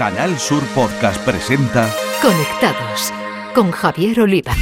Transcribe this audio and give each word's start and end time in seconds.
Canal 0.00 0.38
Sur 0.38 0.64
Podcast 0.68 1.22
presenta 1.26 1.94
Conectados 2.22 3.12
con 3.54 3.70
Javier 3.70 4.20
Oliva. 4.20 4.56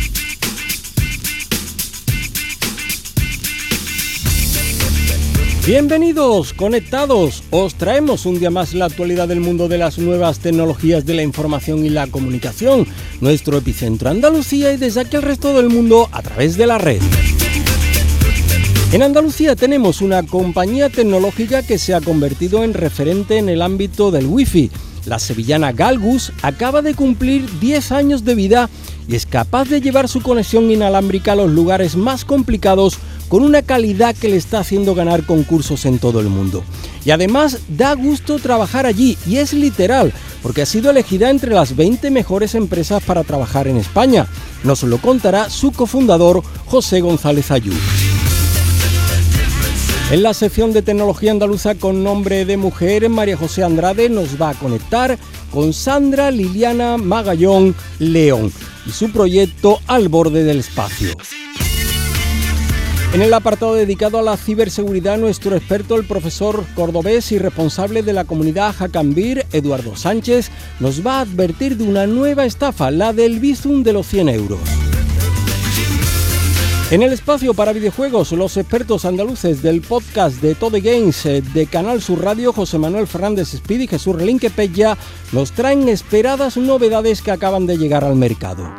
Bienvenidos, 5.65 6.53
conectados. 6.55 7.45
Os 7.53 7.77
traemos 7.77 8.27
un 8.27 8.41
día 8.41 8.51
más 8.51 8.75
la 8.75 8.87
actualidad 8.87 9.29
del 9.29 9.39
mundo 9.39 9.69
de 9.69 9.79
las 9.79 10.01
nuevas 10.01 10.41
tecnologías 10.41 11.07
de 11.07 11.15
la 11.15 11.23
información 11.23 11.87
y 11.87 11.91
la 11.91 12.09
comunicación, 12.09 12.85
nuestro 13.21 13.59
epicentro 13.59 14.11
Andalucía 14.11 14.73
y 14.73 14.77
desde 14.77 15.03
aquí 15.03 15.15
el 15.15 15.23
resto 15.23 15.55
del 15.55 15.69
mundo 15.69 16.09
a 16.11 16.21
través 16.21 16.57
de 16.57 16.67
la 16.67 16.79
red. 16.79 17.01
En 18.91 19.05
Andalucía 19.05 19.55
tenemos 19.55 20.01
una 20.01 20.25
compañía 20.25 20.89
tecnológica 20.89 21.63
que 21.63 21.79
se 21.79 21.95
ha 21.95 22.01
convertido 22.01 22.65
en 22.65 22.75
referente 22.75 23.39
en 23.39 23.49
el 23.49 23.63
ámbito 23.63 24.11
del 24.11 24.27
Wi-Fi. 24.27 24.88
La 25.09 25.19
sevillana 25.19 25.73
Galgus 25.73 26.33
acaba 26.43 26.83
de 26.83 26.95
cumplir 26.95 27.49
10 27.61 27.93
años 27.93 28.25
de 28.27 28.35
vida 28.35 28.69
y 29.09 29.17
es 29.17 29.25
capaz 29.25 29.67
de 29.71 29.81
llevar 29.81 30.07
su 30.07 30.21
conexión 30.21 30.71
inalámbrica 30.71 31.33
a 31.33 31.37
los 31.37 31.51
lugares 31.51 31.97
más 31.97 32.27
complicados 32.27 32.99
con 33.31 33.43
una 33.43 33.63
calidad 33.63 34.15
que 34.15 34.29
le 34.29 34.37
está 34.37 34.59
haciendo 34.59 34.95
ganar 34.95 35.25
concursos 35.25 35.87
en 35.87 35.99
todo 35.99 36.21
el 36.21 36.29
mundo. 36.29 36.63
Y 37.07 37.11
además 37.11 37.61
da 37.69 37.95
gusto 37.95 38.39
trabajar 38.39 38.85
allí, 38.85 39.17
y 39.27 39.39
es 39.39 39.55
literal, 39.55 40.13
porque 40.43 40.61
ha 40.61 40.67
sido 40.67 40.91
elegida 40.91 41.31
entre 41.31 41.55
las 41.55 41.75
20 41.75 42.11
mejores 42.11 42.55
empresas 42.55 43.03
para 43.03 43.25
trabajar 43.25 43.67
en 43.67 43.79
España. 43.79 44.27
Nos 44.63 44.83
lo 44.83 44.99
contará 44.99 45.49
su 45.49 45.73
cofundador 45.73 46.43
José 46.67 47.01
González 47.01 47.51
Ayú. 47.51 47.73
En 50.11 50.23
la 50.23 50.33
sección 50.33 50.73
de 50.73 50.81
tecnología 50.81 51.33
andaluza 51.33 51.75
con 51.75 52.03
nombre 52.03 52.47
de 52.47 52.57
mujer, 52.57 53.07
María 53.11 53.37
José 53.37 53.63
Andrade 53.63 54.09
nos 54.09 54.41
va 54.41 54.51
a 54.51 54.55
conectar 54.55 55.19
con 55.51 55.75
Sandra 55.75 56.31
Liliana 56.31 56.97
Magallón 56.97 57.75
León 57.99 58.51
y 58.87 58.91
su 58.91 59.13
proyecto 59.13 59.81
Al 59.87 60.09
borde 60.09 60.45
del 60.45 60.61
espacio. 60.61 61.11
En 63.13 63.21
el 63.21 63.35
apartado 63.35 63.75
dedicado 63.75 64.19
a 64.19 64.23
la 64.23 64.39
ciberseguridad, 64.39 65.19
nuestro 65.19 65.55
experto, 65.55 65.97
el 65.97 66.07
profesor 66.07 66.65
cordobés 66.75 67.31
y 67.33 67.39
responsable 67.39 68.03
de 68.03 68.15
la 68.15 68.25
comunidad 68.25 68.75
Jacambir, 68.75 69.45
Eduardo 69.53 69.95
Sánchez, 69.95 70.51
nos 70.81 71.07
va 71.07 71.19
a 71.19 71.21
advertir 71.21 71.77
de 71.77 71.85
una 71.85 72.07
nueva 72.07 72.47
estafa, 72.47 72.91
la 72.91 73.13
del 73.13 73.41
Bizum 73.41 73.83
de 73.83 73.93
los 73.93 74.07
100 74.07 74.29
euros. 74.31 74.88
En 76.91 77.03
el 77.03 77.13
espacio 77.13 77.53
para 77.53 77.75
videojuegos, 77.75 78.33
los 78.33 78.57
expertos 78.57 79.05
andaluces 79.05 79.61
del 79.61 79.83
podcast 79.83 80.41
de 80.41 80.55
Todo 80.55 80.79
Games 80.83 81.27
eh, 81.27 81.43
de 81.43 81.67
Canal 81.67 82.01
Sur 82.01 82.25
Radio, 82.25 82.55
José 82.55 82.79
Manuel 82.79 83.07
Fernández 83.07 83.53
Speed 83.53 83.81
y 83.81 83.87
Jesús 83.89 84.17
Relinque 84.17 84.49
Pella, 84.49 84.97
nos 85.33 85.53
traen 85.53 85.87
esperadas 85.91 86.57
novedades 86.57 87.21
que 87.21 87.31
acaban 87.31 87.67
de 87.67 87.77
llegar 87.77 88.05
al 88.05 88.15
mercado. 88.15 88.73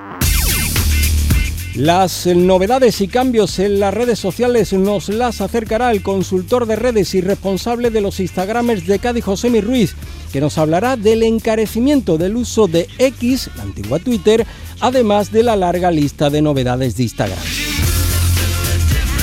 Las 1.75 2.25
novedades 2.25 2.99
y 3.01 3.07
cambios 3.07 3.59
en 3.59 3.79
las 3.79 3.93
redes 3.93 4.17
sociales 4.17 4.73
nos 4.73 5.09
las 5.09 5.39
acercará 5.39 5.91
el 5.91 6.01
consultor 6.01 6.65
de 6.65 6.77
redes 6.77 7.13
y 7.13 7.21
responsable 7.21 7.91
de 7.91 8.01
los 8.01 8.19
Instagramers 8.19 8.87
de 8.87 8.97
Cádiz, 8.97 9.25
Josemi 9.25 9.61
Ruiz, 9.61 9.93
que 10.33 10.41
nos 10.41 10.57
hablará 10.57 10.97
del 10.97 11.21
encarecimiento 11.21 12.17
del 12.17 12.37
uso 12.37 12.65
de 12.65 12.87
X, 12.97 13.51
la 13.55 13.61
antigua 13.61 13.99
Twitter, 13.99 14.47
además 14.79 15.31
de 15.31 15.43
la 15.43 15.55
larga 15.55 15.91
lista 15.91 16.31
de 16.31 16.41
novedades 16.41 16.97
de 16.97 17.03
Instagram. 17.03 17.37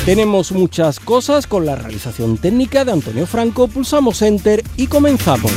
Tenemos 0.07 0.53
muchas 0.53 1.01
cosas 1.01 1.49
con 1.49 1.67
la 1.67 1.75
realización 1.75 2.39
técnica 2.39 2.85
de 2.85 2.93
Antonio 2.93 3.27
Franco, 3.27 3.67
pulsamos 3.67 4.23
Enter 4.23 4.63
y 4.77 4.87
comenzamos. 4.87 5.51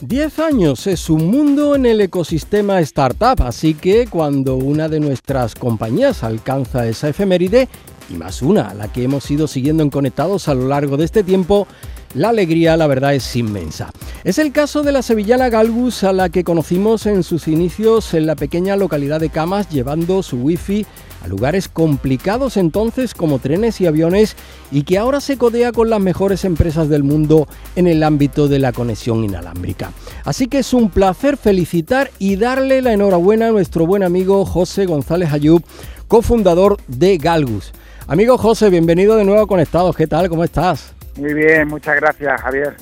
Diez 0.00 0.38
años 0.38 0.86
es 0.86 1.10
un 1.10 1.26
mundo 1.26 1.74
en 1.74 1.86
el 1.86 2.00
ecosistema 2.00 2.78
startup, 2.78 3.42
así 3.42 3.74
que 3.74 4.06
cuando 4.06 4.54
una 4.54 4.88
de 4.88 5.00
nuestras 5.00 5.56
compañías 5.56 6.22
alcanza 6.22 6.86
esa 6.86 7.08
efeméride, 7.08 7.68
y 8.08 8.14
más 8.14 8.42
una, 8.42 8.74
la 8.74 8.92
que 8.92 9.02
hemos 9.02 9.28
ido 9.28 9.48
siguiendo 9.48 9.82
en 9.82 9.90
Conectados 9.90 10.46
a 10.46 10.54
lo 10.54 10.68
largo 10.68 10.96
de 10.96 11.04
este 11.04 11.24
tiempo, 11.24 11.66
la 12.14 12.30
alegría, 12.30 12.76
la 12.76 12.86
verdad, 12.86 13.14
es 13.14 13.36
inmensa. 13.36 13.90
Es 14.24 14.38
el 14.38 14.52
caso 14.52 14.82
de 14.82 14.92
la 14.92 15.02
sevillana 15.02 15.48
Galgus, 15.48 16.04
a 16.04 16.12
la 16.12 16.28
que 16.28 16.44
conocimos 16.44 17.06
en 17.06 17.22
sus 17.22 17.48
inicios 17.48 18.14
en 18.14 18.26
la 18.26 18.36
pequeña 18.36 18.76
localidad 18.76 19.20
de 19.20 19.30
Camas, 19.30 19.68
llevando 19.68 20.22
su 20.22 20.38
wifi 20.38 20.86
a 21.22 21.28
lugares 21.28 21.68
complicados 21.68 22.56
entonces 22.56 23.14
como 23.14 23.38
trenes 23.38 23.80
y 23.80 23.86
aviones 23.86 24.36
y 24.70 24.82
que 24.82 24.98
ahora 24.98 25.20
se 25.20 25.36
codea 25.36 25.72
con 25.72 25.90
las 25.90 26.00
mejores 26.00 26.44
empresas 26.44 26.88
del 26.88 27.02
mundo 27.02 27.48
en 27.76 27.86
el 27.86 28.02
ámbito 28.02 28.48
de 28.48 28.58
la 28.58 28.72
conexión 28.72 29.24
inalámbrica. 29.24 29.92
Así 30.24 30.46
que 30.46 30.58
es 30.58 30.72
un 30.72 30.90
placer 30.90 31.36
felicitar 31.36 32.10
y 32.18 32.36
darle 32.36 32.82
la 32.82 32.92
enhorabuena 32.92 33.48
a 33.48 33.52
nuestro 33.52 33.86
buen 33.86 34.02
amigo 34.02 34.44
José 34.44 34.86
González 34.86 35.32
Ayub, 35.32 35.62
cofundador 36.06 36.78
de 36.86 37.18
Galgus. 37.18 37.72
Amigo 38.06 38.38
José, 38.38 38.70
bienvenido 38.70 39.16
de 39.16 39.24
nuevo 39.24 39.42
a 39.42 39.46
Conectados. 39.46 39.94
¿Qué 39.94 40.06
tal? 40.06 40.28
¿Cómo 40.28 40.44
estás? 40.44 40.97
Muy 41.18 41.34
bien, 41.34 41.68
muchas 41.68 41.96
gracias, 41.96 42.40
Javier. 42.40 42.76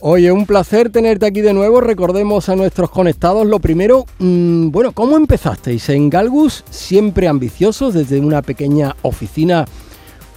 Oye, 0.00 0.30
un 0.30 0.44
placer 0.44 0.90
tenerte 0.90 1.24
aquí 1.24 1.40
de 1.40 1.54
nuevo. 1.54 1.80
Recordemos 1.80 2.50
a 2.50 2.56
nuestros 2.56 2.90
conectados. 2.90 3.46
Lo 3.46 3.60
primero, 3.60 4.04
mmm, 4.18 4.68
bueno, 4.68 4.92
¿cómo 4.92 5.16
empezasteis 5.16 5.88
en 5.88 6.10
Galgus? 6.10 6.64
Siempre 6.68 7.28
ambiciosos, 7.28 7.94
desde 7.94 8.20
una 8.20 8.42
pequeña 8.42 8.94
oficina 9.00 9.64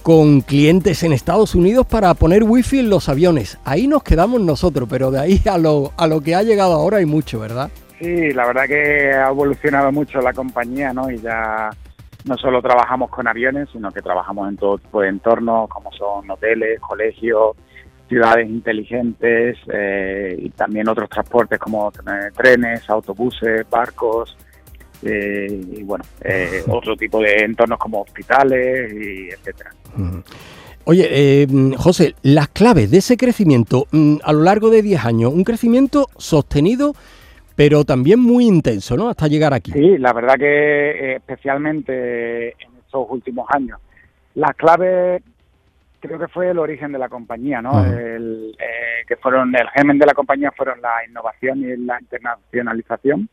con 0.02 0.40
clientes 0.40 1.02
en 1.02 1.12
Estados 1.12 1.54
Unidos 1.54 1.86
para 1.86 2.14
poner 2.14 2.42
wifi 2.42 2.78
en 2.78 2.88
los 2.88 3.10
aviones. 3.10 3.58
Ahí 3.64 3.86
nos 3.86 4.02
quedamos 4.02 4.40
nosotros, 4.40 4.88
pero 4.90 5.10
de 5.10 5.20
ahí 5.20 5.42
a 5.44 5.58
lo, 5.58 5.92
a 5.98 6.06
lo 6.06 6.22
que 6.22 6.34
ha 6.34 6.42
llegado 6.42 6.72
ahora 6.72 6.96
hay 6.96 7.06
mucho, 7.06 7.38
¿verdad? 7.38 7.70
Sí, 7.98 8.32
la 8.32 8.46
verdad 8.46 8.64
que 8.66 9.12
ha 9.12 9.28
evolucionado 9.28 9.92
mucho 9.92 10.22
la 10.22 10.32
compañía, 10.32 10.94
¿no? 10.94 11.10
Y 11.10 11.18
ya 11.18 11.68
no 12.24 12.36
solo 12.36 12.60
trabajamos 12.62 13.10
con 13.10 13.26
aviones, 13.26 13.68
sino 13.72 13.90
que 13.90 14.02
trabajamos 14.02 14.48
en 14.48 14.56
todo 14.56 14.78
tipo 14.78 15.00
de 15.00 15.08
entornos, 15.08 15.68
como 15.68 15.92
son 15.92 16.30
hoteles, 16.30 16.80
colegios, 16.80 17.56
ciudades 18.08 18.48
inteligentes 18.48 19.56
eh, 19.72 20.36
y 20.38 20.50
también 20.50 20.88
otros 20.88 21.08
transportes 21.08 21.58
como 21.58 21.88
eh, 21.88 22.30
trenes, 22.36 22.88
autobuses, 22.90 23.68
barcos 23.70 24.36
eh, 25.02 25.46
y 25.76 25.82
bueno, 25.82 26.04
eh, 26.20 26.62
otro 26.68 26.96
tipo 26.96 27.20
de 27.20 27.44
entornos 27.44 27.78
como 27.78 28.02
hospitales 28.02 28.92
y 28.92 29.28
etcétera. 29.30 29.70
Oye, 30.84 31.08
eh, 31.10 31.46
José, 31.76 32.14
las 32.22 32.48
claves 32.48 32.90
de 32.90 32.98
ese 32.98 33.16
crecimiento 33.16 33.86
mm, 33.92 34.16
a 34.22 34.32
lo 34.32 34.42
largo 34.42 34.70
de 34.70 34.82
10 34.82 35.04
años, 35.04 35.32
un 35.32 35.44
crecimiento 35.44 36.08
sostenido 36.16 36.94
pero 37.60 37.84
también 37.84 38.18
muy 38.18 38.46
intenso, 38.46 38.96
¿no? 38.96 39.10
Hasta 39.10 39.26
llegar 39.26 39.52
aquí. 39.52 39.70
Sí, 39.72 39.98
la 39.98 40.14
verdad 40.14 40.36
que 40.38 40.46
eh, 40.92 41.16
especialmente 41.16 42.52
en 42.52 42.78
estos 42.82 43.06
últimos 43.10 43.46
años. 43.50 43.78
Las 44.34 44.56
claves 44.56 45.22
creo 46.00 46.18
que 46.18 46.28
fue 46.28 46.48
el 46.48 46.58
origen 46.58 46.90
de 46.90 46.98
la 46.98 47.10
compañía, 47.10 47.60
¿no? 47.60 47.84
El, 47.84 48.56
eh, 48.58 49.04
que 49.06 49.16
fueron 49.16 49.54
el 49.54 49.68
germen 49.74 49.98
de 49.98 50.06
la 50.06 50.14
compañía 50.14 50.50
fueron 50.56 50.80
la 50.80 51.04
innovación 51.06 51.58
y 51.58 51.76
la 51.76 52.00
internacionalización. 52.00 53.28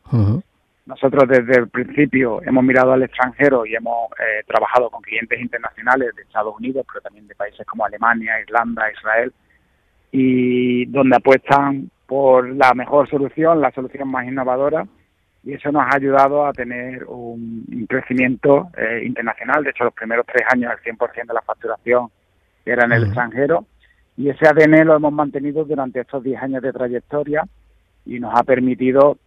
Nosotros 0.84 1.24
desde 1.26 1.60
el 1.60 1.70
principio 1.70 2.42
hemos 2.42 2.62
mirado 2.62 2.92
al 2.92 3.04
extranjero 3.04 3.64
y 3.64 3.76
hemos 3.76 4.10
eh, 4.12 4.44
trabajado 4.46 4.90
con 4.90 5.00
clientes 5.00 5.40
internacionales 5.40 6.14
de 6.14 6.20
Estados 6.20 6.54
Unidos, 6.54 6.84
pero 6.86 7.00
también 7.00 7.26
de 7.28 7.34
países 7.34 7.66
como 7.66 7.86
Alemania, 7.86 8.38
Irlanda, 8.42 8.92
Israel, 8.92 9.32
y 10.12 10.84
donde 10.84 11.16
apuestan 11.16 11.90
por 12.08 12.48
la 12.48 12.72
mejor 12.72 13.06
solución, 13.10 13.60
la 13.60 13.70
solución 13.70 14.08
más 14.08 14.26
innovadora, 14.26 14.86
y 15.44 15.52
eso 15.52 15.70
nos 15.70 15.82
ha 15.82 15.96
ayudado 15.96 16.46
a 16.46 16.54
tener 16.54 17.04
un, 17.04 17.66
un 17.70 17.86
crecimiento 17.86 18.70
eh, 18.78 19.02
internacional. 19.04 19.62
De 19.62 19.70
hecho, 19.70 19.84
los 19.84 19.92
primeros 19.92 20.24
tres 20.26 20.42
años 20.50 20.72
el 20.72 20.96
100% 20.96 21.26
de 21.26 21.34
la 21.34 21.42
facturación 21.42 22.08
era 22.64 22.86
en 22.86 22.92
el 22.92 23.04
extranjero, 23.04 23.66
y 24.16 24.30
ese 24.30 24.48
ADN 24.48 24.86
lo 24.86 24.96
hemos 24.96 25.12
mantenido 25.12 25.64
durante 25.66 26.00
estos 26.00 26.24
10 26.24 26.42
años 26.42 26.62
de 26.62 26.72
trayectoria 26.72 27.44
y 28.06 28.18
nos 28.18 28.34
ha 28.34 28.42
permitido 28.42 29.18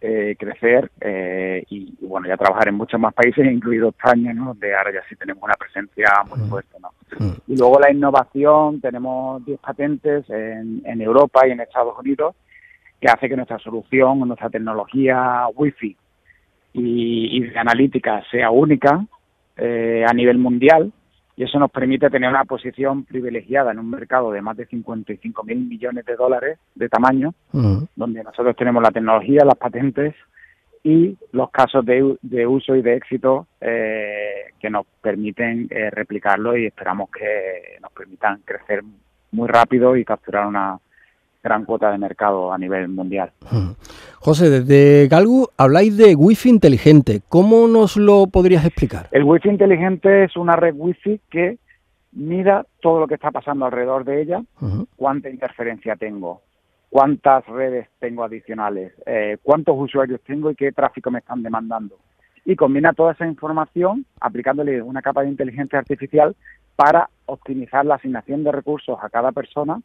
eh, 0.00 0.36
crecer 0.38 0.90
eh, 1.00 1.64
y, 1.70 1.96
y, 2.00 2.06
bueno, 2.06 2.28
ya 2.28 2.36
trabajar 2.36 2.68
en 2.68 2.76
muchos 2.76 3.00
más 3.00 3.12
países, 3.14 3.44
incluido 3.44 3.88
España, 3.88 4.32
¿no? 4.32 4.46
donde 4.46 4.74
ahora 4.74 4.92
ya 4.92 5.00
sí 5.08 5.16
tenemos 5.16 5.42
una 5.42 5.54
presencia 5.54 6.06
muy 6.28 6.38
Ujú. 6.40 6.48
fuerte. 6.48 6.76
¿no? 6.80 6.90
Mm. 7.18 7.32
Y 7.48 7.56
luego 7.56 7.80
la 7.80 7.90
innovación, 7.90 8.80
tenemos 8.80 9.44
10 9.44 9.58
patentes 9.60 10.28
en, 10.30 10.82
en 10.84 11.00
Europa 11.00 11.46
y 11.46 11.50
en 11.50 11.60
Estados 11.60 11.98
Unidos, 11.98 12.36
que 13.00 13.08
hace 13.08 13.28
que 13.28 13.36
nuestra 13.36 13.58
solución, 13.58 14.20
nuestra 14.20 14.50
tecnología 14.50 15.46
Wi-Fi 15.54 15.96
y, 16.74 17.36
y 17.36 17.40
de 17.40 17.58
analítica 17.58 18.22
sea 18.30 18.50
única 18.50 19.04
eh, 19.56 20.04
a 20.06 20.12
nivel 20.12 20.38
mundial 20.38 20.92
y 21.38 21.44
eso 21.44 21.56
nos 21.60 21.70
permite 21.70 22.10
tener 22.10 22.28
una 22.28 22.44
posición 22.44 23.04
privilegiada 23.04 23.70
en 23.70 23.78
un 23.78 23.88
mercado 23.88 24.32
de 24.32 24.42
más 24.42 24.56
de 24.56 24.66
55 24.66 25.44
mil 25.44 25.58
millones 25.58 26.04
de 26.04 26.16
dólares 26.16 26.58
de 26.74 26.88
tamaño, 26.88 27.32
Mm. 27.52 27.84
donde 27.94 28.24
nosotros 28.24 28.56
tenemos 28.56 28.82
la 28.82 28.90
tecnología, 28.90 29.44
las 29.44 29.56
patentes 29.56 30.16
y 30.82 31.16
los 31.30 31.50
casos 31.50 31.86
de, 31.86 32.02
uso 32.44 32.74
y 32.74 32.82
de 32.82 32.96
éxito 32.96 33.46
eh, 33.60 34.46
que 34.58 34.68
nos 34.68 34.84
permiten 35.00 35.68
eh, 35.70 35.90
replicarlo 35.90 36.56
y 36.56 36.66
esperamos 36.66 37.08
que 37.10 37.78
nos 37.80 37.92
permitan 37.92 38.40
crecer 38.44 38.82
muy 39.30 39.46
rápido 39.46 39.96
y 39.96 40.04
capturar 40.04 40.44
una 40.44 40.76
gran 41.48 41.64
cuota 41.64 41.90
de 41.90 41.96
mercado 41.96 42.52
a 42.52 42.58
nivel 42.58 42.88
mundial. 42.88 43.32
José, 44.16 44.50
desde 44.50 45.08
Galgu 45.08 45.48
habláis 45.56 45.96
de 45.96 46.14
wifi 46.14 46.50
inteligente. 46.50 47.22
¿Cómo 47.28 47.66
nos 47.66 47.96
lo 47.96 48.26
podrías 48.26 48.66
explicar? 48.66 49.08
El 49.12 49.24
wifi 49.24 49.48
inteligente 49.48 50.24
es 50.24 50.36
una 50.36 50.56
red 50.56 50.74
wifi 50.76 51.20
que 51.30 51.58
mira 52.12 52.66
todo 52.82 53.00
lo 53.00 53.06
que 53.06 53.14
está 53.14 53.30
pasando 53.30 53.64
alrededor 53.64 54.04
de 54.04 54.20
ella, 54.20 54.42
cuánta 54.96 55.30
interferencia 55.30 55.96
tengo, 55.96 56.42
cuántas 56.90 57.46
redes 57.46 57.88
tengo 57.98 58.24
adicionales, 58.24 58.92
eh, 59.06 59.38
cuántos 59.42 59.74
usuarios 59.78 60.20
tengo 60.26 60.50
y 60.50 60.54
qué 60.54 60.72
tráfico 60.72 61.10
me 61.10 61.20
están 61.20 61.42
demandando. 61.42 61.96
Y 62.44 62.56
combina 62.56 62.92
toda 62.92 63.12
esa 63.12 63.26
información 63.26 64.04
aplicándole 64.20 64.82
una 64.82 65.00
capa 65.00 65.22
de 65.22 65.28
inteligencia 65.28 65.78
artificial 65.78 66.36
para 66.76 67.08
optimizar 67.24 67.86
la 67.86 67.94
asignación 67.94 68.44
de 68.44 68.52
recursos 68.52 68.98
a 69.02 69.08
cada 69.08 69.32
persona 69.32 69.80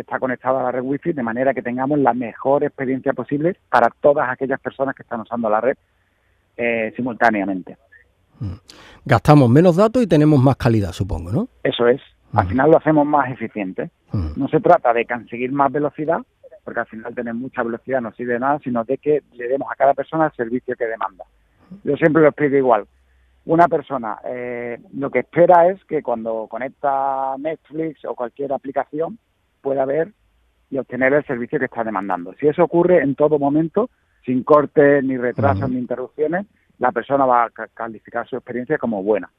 está 0.00 0.18
conectada 0.18 0.60
a 0.60 0.64
la 0.64 0.72
red 0.72 0.82
Wi-Fi 0.82 1.12
de 1.12 1.22
manera 1.22 1.54
que 1.54 1.62
tengamos 1.62 1.98
la 1.98 2.14
mejor 2.14 2.64
experiencia 2.64 3.12
posible 3.12 3.56
para 3.68 3.88
todas 4.00 4.28
aquellas 4.28 4.60
personas 4.60 4.94
que 4.94 5.02
están 5.02 5.20
usando 5.20 5.50
la 5.50 5.60
red 5.60 5.76
eh, 6.56 6.92
simultáneamente. 6.96 7.76
Mm. 8.40 8.54
Gastamos 9.04 9.48
menos 9.50 9.76
datos 9.76 10.02
y 10.02 10.06
tenemos 10.06 10.40
más 10.40 10.56
calidad, 10.56 10.92
supongo, 10.92 11.30
¿no? 11.30 11.48
Eso 11.62 11.86
es. 11.86 12.00
Al 12.34 12.48
final 12.48 12.70
lo 12.70 12.78
hacemos 12.78 13.06
más 13.06 13.30
eficiente. 13.30 13.90
No 14.36 14.48
se 14.48 14.60
trata 14.60 14.92
de 14.94 15.04
conseguir 15.06 15.52
más 15.52 15.70
velocidad, 15.70 16.18
porque 16.64 16.80
al 16.80 16.86
final 16.86 17.14
tener 17.14 17.34
mucha 17.34 17.62
velocidad 17.62 18.00
no 18.00 18.12
sirve 18.12 18.34
de 18.34 18.40
nada, 18.40 18.58
sino 18.62 18.84
de 18.84 18.98
que 18.98 19.22
le 19.32 19.48
demos 19.48 19.70
a 19.70 19.76
cada 19.76 19.94
persona 19.94 20.26
el 20.26 20.32
servicio 20.32 20.74
que 20.76 20.86
demanda. 20.86 21.24
Yo 21.84 21.96
siempre 21.96 22.22
lo 22.22 22.28
explico 22.28 22.56
igual. 22.56 22.86
Una 23.44 23.68
persona 23.68 24.18
eh, 24.24 24.78
lo 24.94 25.10
que 25.10 25.20
espera 25.20 25.68
es 25.68 25.84
que 25.84 26.02
cuando 26.02 26.46
conecta 26.48 27.34
Netflix 27.38 28.04
o 28.04 28.14
cualquier 28.14 28.52
aplicación 28.52 29.18
pueda 29.62 29.84
ver 29.86 30.12
y 30.70 30.78
obtener 30.78 31.12
el 31.14 31.24
servicio 31.24 31.58
que 31.58 31.66
está 31.66 31.84
demandando. 31.84 32.34
Si 32.34 32.46
eso 32.46 32.64
ocurre 32.64 33.02
en 33.02 33.14
todo 33.14 33.38
momento, 33.38 33.88
sin 34.24 34.42
cortes, 34.42 35.02
ni 35.04 35.16
retrasos, 35.16 35.70
ni 35.70 35.78
interrupciones, 35.78 36.46
la 36.78 36.92
persona 36.92 37.24
va 37.24 37.44
a 37.44 37.50
calificar 37.72 38.28
su 38.28 38.36
experiencia 38.36 38.78
como 38.78 39.02
buena 39.02 39.30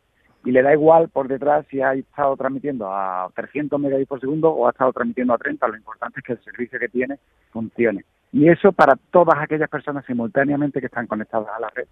y 0.45 0.51
le 0.51 0.61
da 0.61 0.73
igual 0.73 1.09
por 1.09 1.27
detrás 1.27 1.65
si 1.69 1.81
ha 1.81 1.93
estado 1.93 2.35
transmitiendo 2.35 2.87
a 2.91 3.29
300 3.33 3.79
megabits 3.79 4.09
por 4.09 4.19
segundo 4.19 4.49
o 4.49 4.67
ha 4.67 4.71
estado 4.71 4.91
transmitiendo 4.91 5.33
a 5.33 5.37
30, 5.37 5.67
lo 5.67 5.77
importante 5.77 6.19
es 6.19 6.25
que 6.25 6.33
el 6.33 6.43
servicio 6.43 6.79
que 6.79 6.89
tiene 6.89 7.17
funcione. 7.51 8.03
Y 8.31 8.49
eso 8.49 8.71
para 8.71 8.97
todas 9.11 9.35
aquellas 9.39 9.69
personas 9.69 10.05
simultáneamente 10.05 10.79
que 10.79 10.87
están 10.87 11.07
conectadas 11.07 11.47
a 11.55 11.59
la 11.59 11.69
red. 11.69 11.87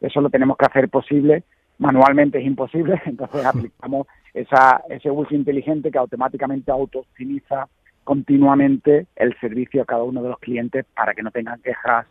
Eso 0.00 0.20
lo 0.20 0.30
tenemos 0.30 0.56
que 0.56 0.66
hacer 0.66 0.88
posible, 0.88 1.44
manualmente 1.78 2.38
es 2.38 2.46
imposible, 2.46 3.00
entonces 3.06 3.44
aplicamos 3.44 4.06
esa, 4.32 4.82
ese 4.88 5.10
wifi 5.10 5.34
inteligente 5.34 5.90
que 5.90 5.98
automáticamente 5.98 6.70
auto-optimiza 6.70 7.68
continuamente 8.02 9.06
el 9.16 9.38
servicio 9.40 9.82
a 9.82 9.86
cada 9.86 10.02
uno 10.02 10.22
de 10.22 10.28
los 10.28 10.38
clientes 10.38 10.84
para 10.94 11.14
que 11.14 11.22
no 11.22 11.30
tengan 11.30 11.60
quejas, 11.62 12.06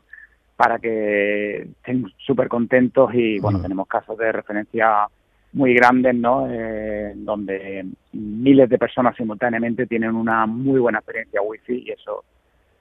para 0.55 0.79
que 0.79 1.61
estén 1.61 2.05
súper 2.17 2.47
contentos 2.47 3.13
y 3.13 3.39
bueno, 3.39 3.61
tenemos 3.61 3.87
casos 3.87 4.17
de 4.17 4.31
referencia 4.31 5.07
muy 5.53 5.73
grandes, 5.73 6.15
¿no? 6.15 6.47
Eh, 6.49 7.13
donde 7.15 7.85
miles 8.13 8.69
de 8.69 8.77
personas 8.77 9.15
simultáneamente 9.15 9.85
tienen 9.85 10.15
una 10.15 10.45
muy 10.45 10.79
buena 10.79 10.99
experiencia 10.99 11.41
wifi 11.41 11.83
y 11.85 11.91
eso 11.91 12.23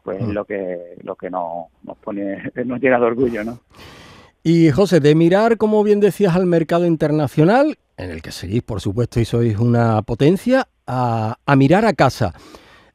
pues 0.02 0.20
es 0.20 0.28
lo 0.28 0.44
que 0.44 0.96
lo 1.04 1.14
que 1.14 1.30
nos, 1.30 1.66
nos 1.84 1.96
pone 1.98 2.50
nos 2.64 2.80
llena 2.80 2.98
de 2.98 3.04
orgullo, 3.04 3.44
¿no? 3.44 3.58
Y 4.44 4.70
José, 4.70 4.98
de 4.98 5.14
mirar, 5.14 5.56
como 5.56 5.84
bien 5.84 6.00
decías, 6.00 6.34
al 6.34 6.46
mercado 6.46 6.84
internacional, 6.84 7.78
en 7.96 8.10
el 8.10 8.22
que 8.22 8.32
seguís, 8.32 8.62
por 8.62 8.80
supuesto, 8.80 9.20
y 9.20 9.24
sois 9.24 9.56
una 9.58 10.02
potencia, 10.02 10.66
a, 10.86 11.36
mirar 11.56 11.84
a 11.84 11.92
casa. 11.92 12.34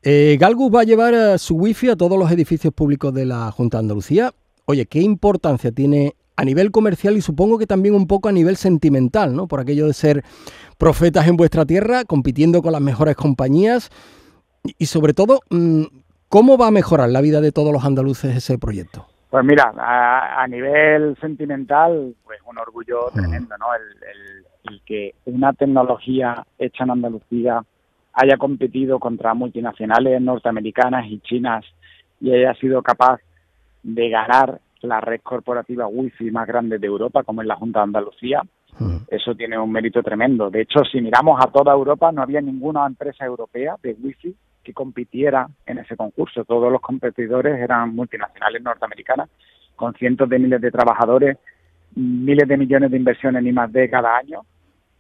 Eh, 0.04 0.38
Galgus 0.40 0.74
va 0.74 0.82
a 0.82 0.84
llevar 0.84 1.14
eh, 1.14 1.38
su 1.38 1.56
wifi 1.56 1.90
a 1.90 1.96
todos 1.96 2.20
los 2.20 2.30
edificios 2.32 2.74
públicos 2.74 3.14
de 3.14 3.26
la 3.26 3.50
Junta 3.52 3.78
de 3.78 3.84
Andalucía. 3.84 4.34
Oye, 4.66 4.86
¿qué 4.86 5.00
importancia 5.00 5.72
tiene 5.72 6.16
a 6.36 6.44
nivel 6.44 6.72
comercial 6.72 7.18
y 7.18 7.22
supongo 7.22 7.58
que 7.58 7.66
también 7.66 7.96
un 7.96 8.08
poco 8.08 8.30
a 8.30 8.32
nivel 8.32 8.58
sentimental, 8.58 9.34
¿no? 9.36 9.48
Por 9.48 9.60
aquello 9.60 9.88
de 9.88 9.94
ser 9.94 10.24
profetas 10.78 11.28
en 11.28 11.38
vuestra 11.38 11.66
tierra, 11.66 12.04
compitiendo 12.06 12.62
con 12.62 12.74
las 12.74 12.82
mejores 12.82 13.16
compañías 13.16 13.90
y 14.78 14.86
sobre 14.86 15.14
todo, 15.14 15.40
mm, 15.50 15.84
¿cómo 16.30 16.58
va 16.58 16.68
a 16.68 16.72
mejorar 16.72 17.10
la 17.10 17.22
vida 17.22 17.42
de 17.42 17.52
todos 17.52 17.74
los 17.74 17.86
andaluces 17.86 18.36
ese 18.36 18.58
proyecto? 18.58 19.08
Pues 19.30 19.44
mira, 19.44 19.74
a, 19.78 20.48
nivel 20.48 21.18
sentimental, 21.20 22.16
pues 22.24 22.40
un 22.46 22.58
orgullo 22.58 23.10
tremendo, 23.14 23.58
¿no? 23.58 23.66
el, 23.76 24.80
que 24.86 25.16
una 25.26 25.54
tecnología 25.54 26.46
hecha 26.58 26.86
en 26.86 26.92
Andalucía 26.92 27.62
haya 28.14 28.38
competido 28.38 29.00
contra 29.00 29.34
multinacionales 29.34 30.22
norteamericanas 30.22 31.06
y 31.08 31.20
chinas 31.20 31.66
y 32.22 32.32
haya 32.34 32.54
sido 32.56 32.82
capaz 32.82 33.20
de 33.84 34.10
ganar 34.10 34.60
la 34.82 35.02
red 35.02 35.22
corporativa 35.22 35.88
wifi 35.88 36.32
más 36.32 36.48
grande 36.48 36.80
de 36.80 36.88
Europa, 36.88 37.24
como 37.24 37.42
es 37.42 37.48
la 37.48 37.56
Junta 37.56 37.80
de 37.80 37.84
Andalucía. 37.84 38.42
Eso 39.08 39.34
tiene 39.36 39.58
un 39.58 39.72
mérito 39.72 40.04
tremendo. 40.04 40.50
De 40.50 40.62
hecho, 40.62 40.84
si 40.92 41.02
miramos 41.02 41.40
a 41.44 41.50
toda 41.50 41.74
Europa, 41.74 42.12
no 42.12 42.22
había 42.22 42.42
ninguna 42.42 42.86
empresa 42.86 43.26
europea 43.26 43.76
de 43.82 43.96
wifi 44.02 44.36
que 44.68 44.74
compitiera 44.74 45.48
en 45.66 45.78
ese 45.78 45.96
concurso. 45.96 46.44
Todos 46.44 46.70
los 46.70 46.82
competidores 46.82 47.58
eran 47.58 47.96
multinacionales 47.96 48.62
norteamericanas, 48.62 49.30
con 49.78 49.94
cientos 49.94 50.28
de 50.28 50.40
miles 50.40 50.60
de 50.60 50.72
trabajadores, 50.72 51.38
miles 51.96 52.46
de 52.46 52.58
millones 52.58 52.92
de 52.92 52.98
inversiones 52.98 53.46
en 53.46 53.48
I+D 53.48 53.90
cada 53.90 54.18
año, 54.18 54.42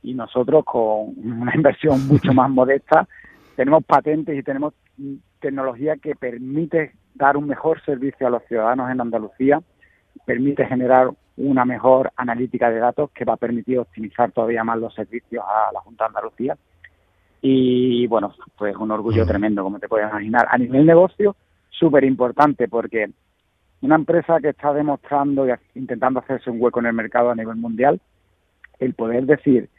y 0.03 0.13
nosotros 0.13 0.63
con 0.63 1.15
una 1.17 1.53
inversión 1.55 2.07
mucho 2.07 2.33
más 2.33 2.49
modesta 2.49 3.05
tenemos 3.57 3.83
patentes 3.83 4.37
y 4.37 4.43
tenemos 4.43 4.73
tecnología 5.41 5.97
que 5.97 6.15
permite 6.15 6.93
dar 7.13 7.35
un 7.35 7.47
mejor 7.47 7.83
servicio 7.83 8.25
a 8.25 8.29
los 8.29 8.43
ciudadanos 8.43 8.89
en 8.89 9.01
Andalucía, 9.01 9.61
permite 10.25 10.65
generar 10.65 11.09
una 11.35 11.65
mejor 11.65 12.11
analítica 12.15 12.69
de 12.69 12.79
datos 12.79 13.09
que 13.11 13.25
va 13.25 13.33
a 13.33 13.37
permitir 13.37 13.79
optimizar 13.79 14.31
todavía 14.31 14.63
más 14.63 14.77
los 14.77 14.93
servicios 14.93 15.43
a 15.45 15.73
la 15.73 15.81
Junta 15.81 16.05
de 16.05 16.07
Andalucía. 16.07 16.57
Y 17.41 18.07
bueno, 18.07 18.33
pues 18.57 18.75
un 18.75 18.91
orgullo 18.91 19.25
tremendo, 19.25 19.63
como 19.63 19.79
te 19.79 19.87
puedes 19.87 20.09
imaginar. 20.09 20.47
A 20.49 20.57
nivel 20.57 20.85
negocio, 20.85 21.35
súper 21.69 22.03
importante 22.03 22.67
porque 22.67 23.09
una 23.81 23.95
empresa 23.95 24.39
que 24.41 24.49
está 24.49 24.73
demostrando 24.73 25.47
y 25.47 25.51
intentando 25.75 26.19
hacerse 26.19 26.49
un 26.49 26.61
hueco 26.61 26.79
en 26.79 26.87
el 26.87 26.93
mercado 26.93 27.29
a 27.29 27.35
nivel 27.35 27.57
mundial, 27.57 28.01
el 28.79 28.93
poder 28.93 29.25
decir, 29.25 29.69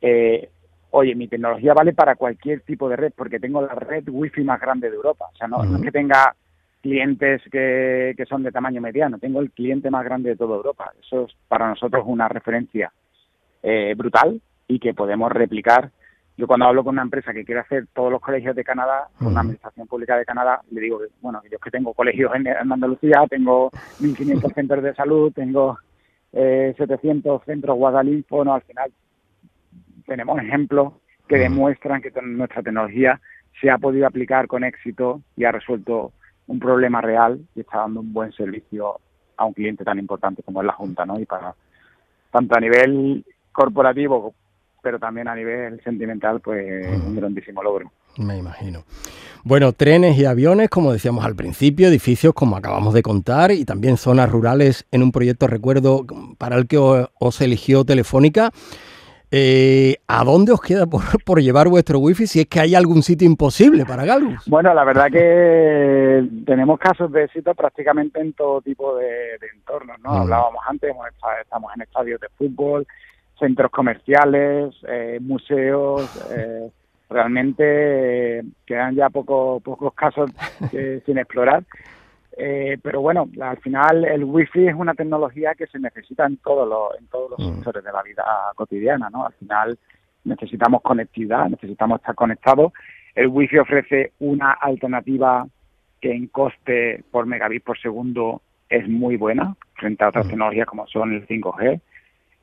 eh, 0.00 0.48
oye, 0.90 1.14
mi 1.14 1.28
tecnología 1.28 1.74
vale 1.74 1.92
para 1.92 2.16
cualquier 2.16 2.60
tipo 2.60 2.88
de 2.88 2.96
red 2.96 3.12
porque 3.14 3.38
tengo 3.38 3.60
la 3.62 3.74
red 3.74 4.08
wifi 4.08 4.42
más 4.42 4.60
grande 4.60 4.90
de 4.90 4.96
Europa. 4.96 5.26
O 5.32 5.36
sea, 5.36 5.48
no 5.48 5.62
es 5.62 5.82
que 5.82 5.92
tenga 5.92 6.34
clientes 6.80 7.42
que, 7.50 8.14
que 8.16 8.26
son 8.26 8.42
de 8.42 8.52
tamaño 8.52 8.80
mediano, 8.80 9.18
tengo 9.18 9.40
el 9.40 9.50
cliente 9.50 9.90
más 9.90 10.04
grande 10.04 10.30
de 10.30 10.36
toda 10.36 10.56
Europa. 10.56 10.92
Eso 11.00 11.26
es 11.26 11.36
para 11.46 11.68
nosotros 11.68 12.04
una 12.06 12.28
referencia 12.28 12.90
eh, 13.62 13.94
brutal 13.96 14.40
y 14.66 14.78
que 14.78 14.94
podemos 14.94 15.30
replicar. 15.30 15.90
Yo 16.40 16.46
cuando 16.46 16.64
hablo 16.64 16.82
con 16.82 16.94
una 16.94 17.02
empresa 17.02 17.34
que 17.34 17.44
quiere 17.44 17.60
hacer 17.60 17.86
todos 17.92 18.10
los 18.10 18.22
colegios 18.22 18.56
de 18.56 18.64
Canadá, 18.64 19.08
con 19.18 19.34
la 19.34 19.40
Administración 19.40 19.86
Pública 19.86 20.16
de 20.16 20.24
Canadá, 20.24 20.62
le 20.70 20.80
digo 20.80 20.98
que, 20.98 21.08
bueno, 21.20 21.42
yo 21.52 21.58
que 21.58 21.70
tengo 21.70 21.92
colegios 21.92 22.34
en, 22.34 22.48
Andalucía, 22.48 23.26
tengo 23.28 23.70
1.500 24.00 24.54
centros 24.54 24.82
de 24.82 24.94
salud, 24.94 25.30
tengo 25.34 25.78
eh, 26.32 26.72
700 26.78 27.44
centros 27.44 27.76
Guadalinfo, 27.76 28.42
no, 28.42 28.54
al 28.54 28.62
final 28.62 28.90
tenemos 30.06 30.40
ejemplos 30.40 30.94
que 31.28 31.36
demuestran 31.36 32.00
que 32.00 32.10
nuestra 32.22 32.62
tecnología 32.62 33.20
se 33.60 33.68
ha 33.68 33.76
podido 33.76 34.06
aplicar 34.06 34.46
con 34.46 34.64
éxito 34.64 35.20
y 35.36 35.44
ha 35.44 35.52
resuelto 35.52 36.14
un 36.46 36.58
problema 36.58 37.02
real 37.02 37.38
y 37.54 37.60
está 37.60 37.80
dando 37.80 38.00
un 38.00 38.14
buen 38.14 38.32
servicio 38.32 38.98
a 39.36 39.44
un 39.44 39.52
cliente 39.52 39.84
tan 39.84 39.98
importante 39.98 40.42
como 40.42 40.62
es 40.62 40.66
la 40.66 40.72
Junta, 40.72 41.04
¿no? 41.04 41.20
Y 41.20 41.26
para 41.26 41.54
tanto 42.32 42.56
a 42.56 42.60
nivel 42.60 43.26
corporativo, 43.52 44.32
pero 44.82 44.98
también 44.98 45.28
a 45.28 45.34
nivel 45.34 45.80
sentimental, 45.82 46.40
pues 46.40 46.86
un 46.86 47.16
grandísimo 47.16 47.62
logro. 47.62 47.90
Me 48.18 48.36
imagino. 48.36 48.84
Bueno, 49.42 49.72
trenes 49.72 50.18
y 50.18 50.26
aviones, 50.26 50.68
como 50.68 50.92
decíamos 50.92 51.24
al 51.24 51.34
principio, 51.34 51.88
edificios 51.88 52.34
como 52.34 52.56
acabamos 52.56 52.92
de 52.92 53.02
contar 53.02 53.52
y 53.52 53.64
también 53.64 53.96
zonas 53.96 54.30
rurales 54.30 54.86
en 54.90 55.02
un 55.02 55.12
proyecto, 55.12 55.46
recuerdo, 55.46 56.04
para 56.36 56.56
el 56.56 56.66
que 56.66 56.76
os 56.78 57.40
eligió 57.40 57.84
Telefónica. 57.84 58.50
Eh, 59.32 59.98
¿A 60.08 60.24
dónde 60.24 60.50
os 60.50 60.60
queda 60.60 60.86
por, 60.86 61.40
llevar 61.40 61.68
vuestro 61.68 62.00
wifi 62.00 62.26
si 62.26 62.40
es 62.40 62.46
que 62.46 62.58
hay 62.58 62.74
algún 62.74 63.02
sitio 63.02 63.26
imposible 63.28 63.86
para 63.86 64.04
Galus? 64.04 64.44
Bueno, 64.46 64.74
la 64.74 64.84
verdad 64.84 65.06
que 65.10 66.28
tenemos 66.44 66.80
casos 66.80 67.12
de 67.12 67.24
éxito 67.24 67.54
prácticamente 67.54 68.20
en 68.20 68.32
todo 68.32 68.60
tipo 68.60 68.96
de, 68.96 69.38
entornos, 69.54 70.00
¿no? 70.00 70.10
Hablábamos 70.10 70.60
antes, 70.68 70.92
estamos 71.42 71.72
en 71.76 71.82
estadios 71.82 72.20
de 72.20 72.28
fútbol, 72.36 72.86
centros 73.40 73.70
comerciales, 73.72 74.74
eh, 74.86 75.18
museos, 75.20 76.08
eh, 76.36 76.70
realmente 77.08 78.42
quedan 78.64 78.94
ya 78.94 79.10
pocos 79.10 79.60
pocos 79.62 79.92
casos 79.94 80.30
sin 81.04 81.18
explorar 81.18 81.64
Eh, 82.42 82.78
pero 82.82 83.02
bueno, 83.02 83.28
al 83.42 83.58
final 83.58 84.04
el 84.04 84.24
wifi 84.24 84.68
es 84.68 84.74
una 84.74 84.94
tecnología 84.94 85.54
que 85.54 85.66
se 85.66 85.78
necesita 85.78 86.24
en 86.24 86.38
todos 86.38 86.66
los, 86.66 86.98
en 86.98 87.06
todos 87.08 87.30
los 87.30 87.38
mm. 87.40 87.54
sectores 87.56 87.84
de 87.84 87.92
la 87.92 88.02
vida 88.02 88.24
cotidiana, 88.54 89.10
¿no? 89.10 89.26
Al 89.26 89.32
final 89.34 89.78
necesitamos 90.24 90.80
conectividad, 90.80 91.50
necesitamos 91.50 92.00
estar 92.00 92.14
conectados. 92.14 92.72
El 93.14 93.26
wifi 93.26 93.58
ofrece 93.58 94.12
una 94.20 94.52
alternativa 94.52 95.46
que 96.00 96.12
en 96.12 96.28
coste 96.28 97.04
por 97.10 97.26
megabit 97.26 97.62
por 97.62 97.78
segundo 97.78 98.40
es 98.70 98.88
muy 98.88 99.16
buena 99.16 99.54
frente 99.74 100.04
a 100.04 100.08
otras 100.08 100.26
mm. 100.26 100.30
tecnologías 100.30 100.66
como 100.66 100.86
son 100.86 101.12
el 101.12 101.26
5G, 101.26 101.80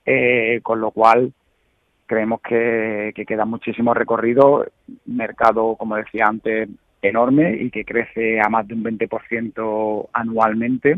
eh, 0.07 0.61
con 0.63 0.79
lo 0.79 0.91
cual 0.91 1.33
creemos 2.05 2.39
que, 2.41 3.11
que 3.13 3.25
queda 3.25 3.43
muchísimo 3.43 3.93
recorrido, 3.93 4.65
mercado, 5.05 5.75
como 5.75 5.97
decía 5.97 6.27
antes, 6.27 6.69
enorme 7.01 7.57
y 7.61 7.69
que 7.69 7.83
crece 7.83 8.39
a 8.39 8.47
más 8.47 8.65
de 8.67 8.73
un 8.73 8.85
20% 8.85 10.07
anualmente 10.13 10.95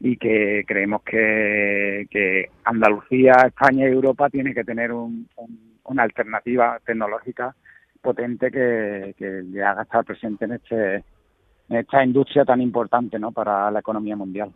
y 0.00 0.16
que 0.16 0.64
creemos 0.66 1.02
que, 1.02 2.06
que, 2.10 2.48
Andalucía, 2.64 3.34
España 3.46 3.86
y 3.86 3.92
Europa 3.92 4.30
tiene 4.30 4.54
que 4.54 4.64
tener 4.64 4.92
una 4.92 6.02
alternativa 6.02 6.80
tecnológica 6.86 7.54
potente 8.00 8.50
que, 8.50 9.14
que 9.18 9.42
le 9.42 9.62
haga 9.62 9.82
estar 9.82 10.04
presente 10.06 10.46
en 10.46 10.52
este 10.52 11.04
esta 11.74 12.04
industria 12.04 12.44
tan 12.44 12.60
importante 12.60 13.18
¿no? 13.18 13.32
para 13.32 13.70
la 13.70 13.80
economía 13.80 14.16
mundial. 14.16 14.50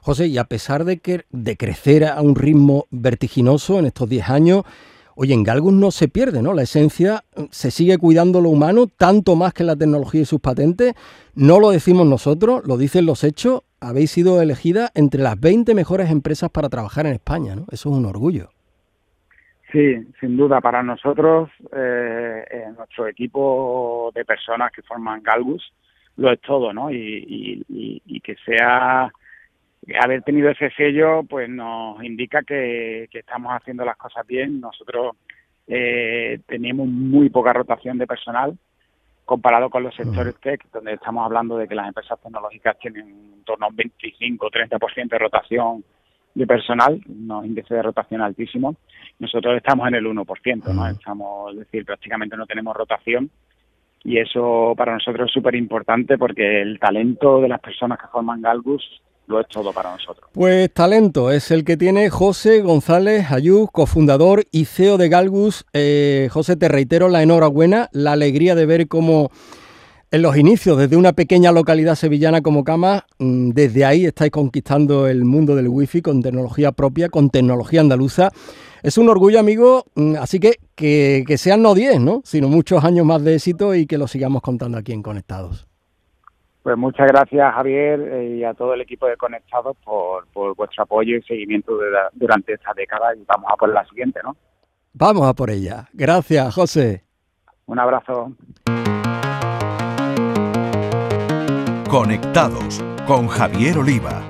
José, 0.00 0.26
y 0.26 0.38
a 0.38 0.44
pesar 0.44 0.84
de, 0.84 0.98
que, 0.98 1.24
de 1.30 1.56
crecer 1.56 2.04
a 2.04 2.20
un 2.20 2.34
ritmo 2.34 2.86
vertiginoso 2.90 3.78
en 3.78 3.86
estos 3.86 4.08
10 4.08 4.28
años, 4.30 4.64
Oye, 5.14 5.34
en 5.34 5.42
Galgus 5.42 5.72
no 5.72 5.90
se 5.90 6.08
pierde, 6.08 6.42
¿no? 6.42 6.54
La 6.54 6.62
esencia 6.62 7.24
mm, 7.36 7.44
se 7.50 7.70
sigue 7.70 7.98
cuidando 7.98 8.40
lo 8.40 8.48
humano 8.48 8.86
tanto 8.86 9.36
más 9.36 9.52
que 9.52 9.64
la 9.64 9.76
tecnología 9.76 10.22
y 10.22 10.24
sus 10.24 10.40
patentes. 10.40 10.94
No 11.34 11.60
lo 11.60 11.70
decimos 11.70 12.06
nosotros, 12.06 12.62
lo 12.66 12.76
dicen 12.76 13.06
los 13.06 13.24
hechos. 13.24 13.62
Habéis 13.80 14.10
sido 14.10 14.40
elegida 14.40 14.90
entre 14.94 15.22
las 15.22 15.38
20 15.38 15.74
mejores 15.74 16.10
empresas 16.10 16.50
para 16.50 16.68
trabajar 16.68 17.06
en 17.06 17.12
España, 17.12 17.56
¿no? 17.56 17.66
Eso 17.70 17.90
es 17.90 17.96
un 17.96 18.06
orgullo. 18.06 18.48
Sí, 19.72 19.96
sin 20.20 20.36
duda. 20.36 20.60
Para 20.60 20.82
nosotros, 20.82 21.50
eh, 21.74 22.44
en 22.50 22.74
nuestro 22.76 23.06
equipo 23.06 24.12
de 24.14 24.24
personas 24.24 24.70
que 24.70 24.82
forman 24.82 25.22
Galgus, 25.22 25.72
lo 26.16 26.32
es 26.32 26.40
todo, 26.40 26.72
¿no? 26.72 26.90
y, 26.90 27.64
y 27.68 28.20
que 28.20 28.36
sea 28.44 29.12
haber 30.00 30.22
tenido 30.22 30.50
ese 30.50 30.70
sello 30.70 31.22
pues 31.24 31.48
nos 31.48 32.02
indica 32.04 32.42
que, 32.42 33.08
estamos 33.12 33.52
haciendo 33.52 33.84
las 33.84 33.96
cosas 33.96 34.26
bien. 34.26 34.60
Nosotros 34.60 35.16
eh, 35.66 36.40
tenemos 36.46 36.86
muy 36.86 37.30
poca 37.30 37.52
rotación 37.52 37.98
de 37.98 38.06
personal 38.06 38.56
comparado 39.24 39.70
con 39.70 39.82
los 39.82 39.94
sectores 39.94 40.34
tech, 40.40 40.60
donde 40.72 40.94
estamos 40.94 41.24
hablando 41.24 41.56
de 41.56 41.68
que 41.68 41.74
las 41.74 41.88
empresas 41.88 42.20
tecnológicas 42.20 42.78
tienen 42.78 43.08
en 43.08 43.44
torno 43.44 43.66
a 43.66 43.68
un 43.68 43.76
25 43.76 44.46
o 44.46 44.50
30% 44.50 45.08
de 45.08 45.18
rotación 45.18 45.84
de 46.34 46.46
personal, 46.46 47.00
unos 47.08 47.46
índices 47.46 47.70
de 47.70 47.82
rotación 47.82 48.20
altísimos. 48.20 48.76
Nosotros 49.18 49.56
estamos 49.56 49.86
en 49.88 49.94
el 49.94 50.06
1%, 50.06 50.74
¿no? 50.74 50.86
Estamos, 50.88 51.52
es 51.52 51.60
decir, 51.60 51.84
prácticamente 51.84 52.36
no 52.36 52.46
tenemos 52.46 52.76
rotación 52.76 53.30
y 54.04 54.18
eso 54.18 54.74
para 54.76 54.94
nosotros 54.94 55.28
es 55.28 55.32
súper 55.32 55.54
importante 55.54 56.18
porque 56.18 56.62
el 56.62 56.78
talento 56.78 57.40
de 57.40 57.48
las 57.48 57.60
personas 57.60 57.98
que 57.98 58.06
forman 58.08 58.42
Galgus 58.42 58.82
lo 59.28 59.40
es 59.40 59.46
todo 59.48 59.72
para 59.72 59.92
nosotros. 59.92 60.28
Pues 60.32 60.72
talento 60.72 61.30
es 61.30 61.50
el 61.50 61.64
que 61.64 61.76
tiene 61.76 62.10
José 62.10 62.60
González 62.60 63.30
Ayú, 63.30 63.68
cofundador 63.72 64.44
y 64.50 64.64
CEO 64.64 64.98
de 64.98 65.08
Galgus. 65.08 65.64
Eh, 65.72 66.28
José, 66.30 66.56
te 66.56 66.68
reitero 66.68 67.08
la 67.08 67.22
enhorabuena, 67.22 67.88
la 67.92 68.12
alegría 68.12 68.54
de 68.54 68.66
ver 68.66 68.88
cómo 68.88 69.30
en 70.10 70.20
los 70.20 70.36
inicios, 70.36 70.76
desde 70.76 70.96
una 70.96 71.14
pequeña 71.14 71.52
localidad 71.52 71.94
sevillana 71.94 72.42
como 72.42 72.64
Cama, 72.64 73.06
mm, 73.18 73.50
desde 73.52 73.86
ahí 73.86 74.04
estáis 74.04 74.30
conquistando 74.30 75.06
el 75.06 75.24
mundo 75.24 75.56
del 75.56 75.68
wifi 75.68 76.02
con 76.02 76.20
tecnología 76.20 76.72
propia, 76.72 77.08
con 77.08 77.30
tecnología 77.30 77.80
andaluza. 77.80 78.30
Es 78.82 78.98
un 78.98 79.08
orgullo, 79.08 79.38
amigo, 79.38 79.84
mm, 79.94 80.16
así 80.16 80.40
que, 80.40 80.54
que, 80.74 81.22
que 81.24 81.38
sean 81.38 81.62
no 81.62 81.74
10, 81.74 82.00
¿no? 82.00 82.20
sino 82.24 82.48
muchos 82.48 82.82
años 82.84 83.06
más 83.06 83.22
de 83.22 83.34
éxito 83.34 83.74
y 83.76 83.86
que 83.86 83.96
lo 83.96 84.08
sigamos 84.08 84.42
contando 84.42 84.76
aquí 84.76 84.92
en 84.92 85.02
Conectados. 85.02 85.68
Pues 86.64 86.76
muchas 86.76 87.08
gracias 87.08 87.54
Javier 87.54 88.00
eh, 88.00 88.36
y 88.38 88.44
a 88.44 88.54
todo 88.54 88.74
el 88.74 88.80
equipo 88.80 89.06
de 89.06 89.16
Conectados 89.16 89.76
por, 89.84 90.26
vuestro 90.56 90.82
apoyo 90.82 91.16
y 91.16 91.22
seguimiento 91.22 91.72
durante 92.12 92.54
esta 92.54 92.72
década 92.74 93.14
y 93.14 93.24
vamos 93.24 93.50
a 93.52 93.56
por 93.56 93.72
la 93.72 93.84
siguiente, 93.86 94.20
¿no? 94.24 94.36
Vamos 94.92 95.26
a 95.28 95.32
por 95.32 95.50
ella. 95.50 95.88
Gracias, 95.92 96.54
José. 96.54 97.04
Un 97.66 97.78
abrazo. 97.78 98.32
Conectados 101.88 102.82
con 103.06 103.28
Javier 103.28 103.78
Oliva. 103.78 104.24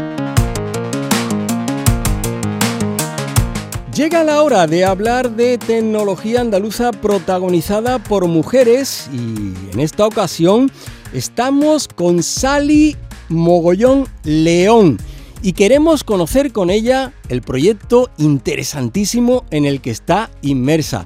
Llega 3.94 4.24
la 4.24 4.42
hora 4.42 4.66
de 4.66 4.84
hablar 4.84 5.32
de 5.32 5.58
tecnología 5.58 6.40
andaluza 6.40 6.92
protagonizada 6.92 7.98
por 7.98 8.26
mujeres 8.26 9.10
y 9.12 9.52
en 9.72 9.80
esta 9.80 10.06
ocasión 10.06 10.70
Estamos 11.12 11.88
con 11.88 12.22
Sally 12.22 12.96
Mogollón 13.28 14.06
León 14.24 14.96
y 15.42 15.52
queremos 15.52 16.04
conocer 16.04 16.52
con 16.52 16.70
ella 16.70 17.12
el 17.28 17.42
proyecto 17.42 18.08
interesantísimo 18.16 19.44
en 19.50 19.66
el 19.66 19.82
que 19.82 19.90
está 19.90 20.30
inmersa. 20.40 21.04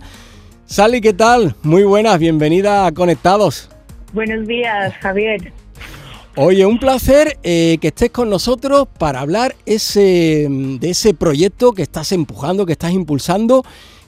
Sally, 0.67 1.01
¿qué 1.01 1.13
tal? 1.13 1.57
Muy 1.65 1.83
buenas, 1.83 2.21
bienvenida 2.21 2.87
a 2.87 2.93
Conectados. 2.93 3.69
Buenos 4.13 4.47
días, 4.47 4.95
Javier. 5.01 5.53
Oye, 6.39 6.67
un 6.67 6.79
placer 6.79 7.39
eh, 7.45 7.79
que 7.81 7.89
estés 7.89 8.11
con 8.11 8.29
nosotros 8.29 8.87
para 9.01 9.21
hablar 9.21 9.53
ese, 9.65 10.47
de 10.51 10.91
ese 10.91 11.15
proyecto 11.15 11.73
que 11.73 11.81
estás 11.81 12.13
empujando, 12.13 12.67
que 12.67 12.73
estás 12.73 12.93
impulsando, 12.93 13.63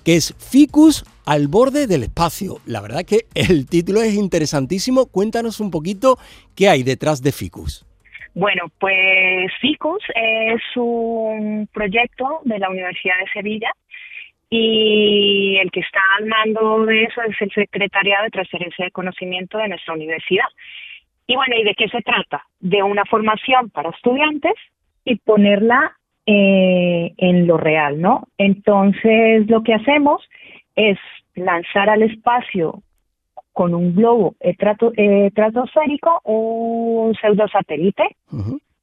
que 0.05 0.17
es 0.17 0.35
Ficus 0.37 1.07
al 1.25 1.49
borde 1.49 1.87
del 1.87 2.03
espacio. 2.03 2.57
La 2.67 2.83
verdad 2.83 3.07
que 3.09 3.25
el 3.35 3.67
título 3.67 4.03
es 4.03 4.13
interesantísimo. 4.13 5.07
Cuéntanos 5.07 5.59
un 5.59 5.71
poquito 5.71 6.19
qué 6.55 6.69
hay 6.69 6.83
detrás 6.83 7.23
de 7.23 7.33
Ficus. 7.33 7.87
Bueno, 8.35 8.71
pues 8.79 9.51
Ficus 9.63 10.05
es 10.15 10.61
un 10.77 11.67
proyecto 11.73 12.41
de 12.45 12.59
la 12.59 12.69
Universidad 12.69 13.15
de 13.25 13.33
Sevilla 13.33 13.71
y 14.51 15.57
el 15.63 15.71
que 15.71 15.81
está 15.81 16.01
al 16.19 16.27
mando 16.27 16.85
de 16.85 17.05
eso 17.05 17.23
es 17.23 17.41
el 17.41 17.51
Secretariado 17.53 18.25
de 18.25 18.31
Transferencia 18.31 18.85
de 18.85 18.91
Conocimiento 18.91 19.57
de 19.57 19.69
nuestra 19.69 19.95
universidad. 19.95 20.45
Y 21.29 21.37
bueno, 21.37 21.57
¿y 21.57 21.63
de 21.63 21.75
qué 21.75 21.89
se 21.89 22.01
trata? 22.01 22.43
De 22.59 22.83
una 22.83 23.05
formación 23.05 23.69
para 23.71 23.91
estudiantes 23.91 24.55
y 25.05 25.17
ponerla 25.17 25.93
eh, 26.27 27.13
en 27.19 27.47
lo 27.47 27.59
real, 27.59 28.01
¿no? 28.01 28.25
Entonces, 28.39 29.49
lo 29.49 29.63
que 29.63 29.75
hacemos 29.75 30.27
es 30.75 30.99
lanzar 31.35 31.91
al 31.91 32.03
espacio 32.03 32.83
con 33.53 33.75
un 33.75 33.95
globo 33.95 34.37
estratosférico 34.41 36.21
un 36.25 37.15
pseudosatélite 37.15 38.17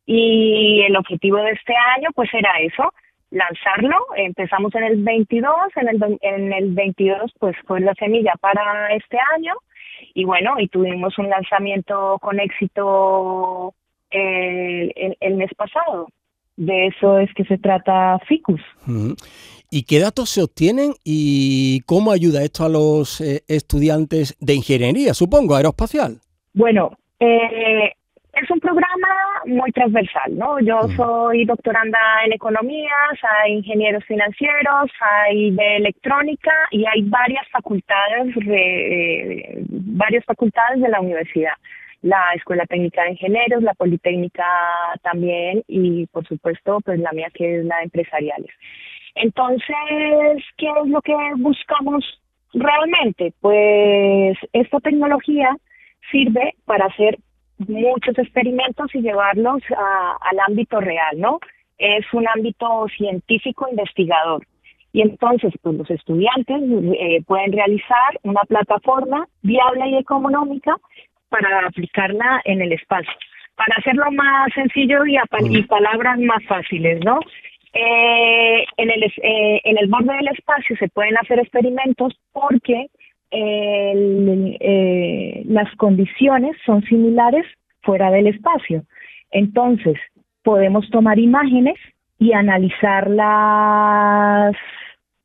y 0.06 0.82
el 0.82 0.98
objetivo 0.98 1.38
de 1.38 1.52
este 1.52 1.74
año 1.96 2.10
pues 2.14 2.30
era 2.34 2.52
eso, 2.60 2.94
lanzarlo, 3.32 3.96
empezamos 4.18 4.76
en 4.76 4.84
el 4.84 5.02
22, 5.02 5.56
en 5.78 5.88
el, 5.88 6.18
en 6.22 6.54
el 6.54 6.74
22 6.74 7.32
pues 7.40 7.56
fue 7.66 7.80
la 7.80 7.94
semilla 7.94 8.34
para 8.40 8.94
este 8.94 9.18
año 9.36 9.54
y 10.14 10.26
bueno, 10.26 10.56
y 10.60 10.68
tuvimos 10.68 11.18
un 11.18 11.30
lanzamiento 11.30 12.18
con 12.22 12.40
éxito 12.40 13.74
el, 14.12 15.18
el, 15.20 15.36
mes 15.36 15.52
pasado. 15.56 16.08
De 16.58 16.88
eso 16.88 17.20
es 17.20 17.34
que 17.34 17.44
se 17.46 17.58
trata 17.58 18.18
FICUS. 18.28 18.62
¿Y 19.70 19.84
qué 19.84 20.00
datos 20.00 20.30
se 20.30 20.42
obtienen 20.42 20.94
y 21.04 21.82
cómo 21.82 22.12
ayuda 22.12 22.44
esto 22.44 22.64
a 22.64 22.70
los 22.70 23.20
eh, 23.20 23.44
estudiantes 23.48 24.38
de 24.40 24.54
ingeniería, 24.54 25.14
supongo, 25.14 25.56
aeroespacial? 25.56 26.22
Bueno, 26.54 26.92
eh, 27.20 27.92
es 28.36 28.52
un 28.52 28.60
programa 28.60 29.08
muy 29.46 29.72
transversal, 29.72 30.38
¿no? 30.38 30.60
Yo 30.60 30.88
soy 30.96 31.46
doctoranda 31.46 32.00
en 32.26 32.34
economías, 32.34 33.18
hay 33.42 33.54
ingenieros 33.54 34.04
financieros, 34.06 34.92
hay 35.00 35.52
de 35.52 35.78
electrónica 35.78 36.52
y 36.72 36.86
hay 36.86 37.02
varias 37.04 37.48
facultades, 37.50 38.36
eh, 38.48 39.64
varias 39.70 40.26
facultades 40.26 40.82
de 40.82 40.90
la 40.90 41.00
universidad. 41.00 41.54
La 42.02 42.34
Escuela 42.36 42.66
Técnica 42.66 43.04
de 43.04 43.12
Ingenieros, 43.12 43.64
la 43.64 43.74
Politécnica 43.74 44.46
también 45.02 45.64
y 45.68 46.06
por 46.08 46.28
supuesto 46.28 46.80
pues 46.84 47.00
la 47.00 47.12
mía 47.14 47.30
que 47.34 47.60
es 47.60 47.66
la 47.66 47.78
de 47.78 47.84
empresariales. 47.84 48.52
Entonces, 49.16 50.44
¿qué 50.58 50.68
es 50.68 50.88
lo 50.88 51.02
que 51.02 51.16
buscamos 51.38 52.04
realmente? 52.54 53.34
Pues 53.40 54.38
esta 54.52 54.80
tecnología 54.82 55.56
sirve 56.12 56.54
para 56.66 56.86
hacer 56.86 57.18
muchos 57.58 58.18
experimentos 58.18 58.94
y 58.94 59.02
llevarlos 59.02 59.62
al 59.70 60.40
ámbito 60.48 60.80
real, 60.82 61.20
¿no? 61.20 61.40
Es 61.78 62.06
un 62.14 62.28
ámbito 62.28 62.88
científico 62.96 63.68
investigador. 63.70 64.46
Y 64.94 65.02
entonces, 65.02 65.54
pues 65.62 65.76
los 65.76 65.90
estudiantes 65.92 66.62
eh, 67.00 67.22
pueden 67.28 67.52
realizar 67.52 68.18
una 68.24 68.42
plataforma 68.48 69.28
viable 69.42 69.90
y 69.90 69.98
económica 69.98 70.78
para 71.28 71.68
aplicarla 71.68 72.42
en 72.46 72.62
el 72.62 72.72
espacio. 72.72 73.12
para 73.58 73.76
hacerlo 73.78 74.12
más 74.12 74.54
sencillo 74.54 75.06
y, 75.06 75.16
y 75.16 75.62
mm. 75.62 75.68
palabras 75.68 76.20
más 76.20 76.44
fáciles, 76.46 77.00
¿no? 77.06 77.20
Eh, 77.74 78.66
en, 78.78 78.90
el, 78.90 79.04
eh, 79.04 79.62
en 79.66 79.78
el 79.78 79.88
borde 79.88 80.14
del 80.16 80.30
espacio 80.30 80.78
se 80.78 80.88
pueden 80.88 81.18
hacer 81.18 81.40
experimentos 81.40 82.14
porque 82.32 82.88
eh, 83.36 85.44
las 85.46 85.74
condiciones 85.76 86.56
son 86.66 86.82
similares 86.84 87.46
fuera 87.82 88.10
del 88.12 88.28
espacio. 88.28 88.84
Entonces, 89.32 89.98
podemos 90.44 90.90
tomar 90.90 91.20
imágenes 91.20 91.76
y 92.20 92.32
analizarlas 92.34 94.56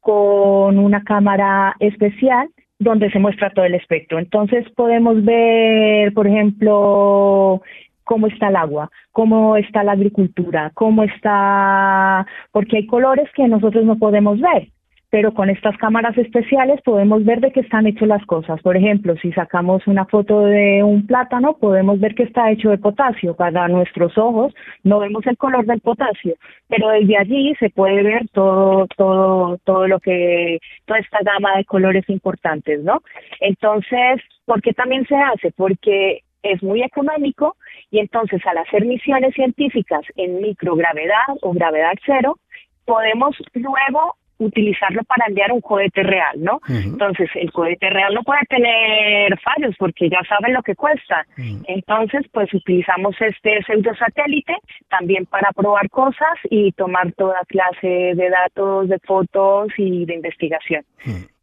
con 0.00 0.78
una 0.78 1.04
cámara 1.04 1.76
especial 1.78 2.48
donde 2.78 3.10
se 3.10 3.18
muestra 3.18 3.50
todo 3.50 3.66
el 3.66 3.74
espectro. 3.74 4.18
Entonces 4.18 4.66
podemos 4.70 5.22
ver, 5.24 6.14
por 6.14 6.26
ejemplo, 6.26 7.60
cómo 8.04 8.26
está 8.26 8.48
el 8.48 8.56
agua, 8.56 8.90
cómo 9.12 9.56
está 9.56 9.84
la 9.84 9.92
agricultura, 9.92 10.72
cómo 10.74 11.04
está, 11.04 12.26
porque 12.50 12.78
hay 12.78 12.86
colores 12.86 13.28
que 13.34 13.46
nosotros 13.46 13.84
no 13.84 13.98
podemos 13.98 14.40
ver 14.40 14.68
pero 15.10 15.34
con 15.34 15.50
estas 15.50 15.76
cámaras 15.76 16.16
especiales 16.16 16.80
podemos 16.82 17.24
ver 17.24 17.40
de 17.40 17.50
qué 17.50 17.60
están 17.60 17.86
hechas 17.86 18.06
las 18.06 18.24
cosas. 18.26 18.60
Por 18.62 18.76
ejemplo, 18.76 19.16
si 19.16 19.32
sacamos 19.32 19.84
una 19.88 20.04
foto 20.06 20.42
de 20.42 20.84
un 20.84 21.04
plátano, 21.06 21.56
podemos 21.58 21.98
ver 21.98 22.14
que 22.14 22.22
está 22.22 22.50
hecho 22.50 22.70
de 22.70 22.78
potasio. 22.78 23.34
Para 23.34 23.66
nuestros 23.66 24.16
ojos 24.16 24.54
no 24.84 25.00
vemos 25.00 25.26
el 25.26 25.36
color 25.36 25.66
del 25.66 25.80
potasio, 25.80 26.36
pero 26.68 26.90
desde 26.90 27.18
allí 27.18 27.54
se 27.58 27.70
puede 27.70 28.02
ver 28.04 28.28
todo, 28.32 28.86
todo, 28.96 29.58
todo 29.64 29.88
lo 29.88 29.98
que, 29.98 30.60
toda 30.86 31.00
esta 31.00 31.18
gama 31.22 31.56
de 31.56 31.64
colores 31.64 32.08
importantes, 32.08 32.82
¿no? 32.84 33.02
Entonces, 33.40 34.22
¿por 34.44 34.62
qué 34.62 34.72
también 34.72 35.04
se 35.06 35.16
hace? 35.16 35.50
Porque 35.50 36.20
es 36.42 36.62
muy 36.62 36.82
económico 36.82 37.56
y 37.90 37.98
entonces 37.98 38.40
al 38.46 38.58
hacer 38.58 38.86
misiones 38.86 39.34
científicas 39.34 40.02
en 40.14 40.40
microgravedad 40.40 41.36
o 41.42 41.52
gravedad 41.52 41.94
cero, 42.06 42.38
podemos 42.84 43.36
luego 43.54 44.16
utilizarlo 44.40 45.02
para 45.04 45.26
enviar 45.28 45.52
un 45.52 45.60
cohete 45.60 46.02
real, 46.02 46.34
¿no? 46.38 46.60
Entonces, 46.68 47.28
el 47.34 47.52
cohete 47.52 47.90
real 47.90 48.14
no 48.14 48.22
puede 48.22 48.42
tener 48.48 49.38
fallos 49.40 49.74
porque 49.78 50.08
ya 50.08 50.20
saben 50.28 50.54
lo 50.54 50.62
que 50.62 50.74
cuesta. 50.74 51.24
Entonces, 51.66 52.26
pues 52.32 52.52
utilizamos 52.52 53.14
este 53.20 53.62
pseudo 53.62 53.94
satélite 53.94 54.54
también 54.88 55.26
para 55.26 55.50
probar 55.52 55.88
cosas 55.90 56.38
y 56.50 56.72
tomar 56.72 57.12
toda 57.12 57.40
clase 57.46 58.12
de 58.14 58.30
datos, 58.30 58.88
de 58.88 58.98
fotos 59.00 59.68
y 59.76 60.06
de 60.06 60.14
investigación. 60.14 60.84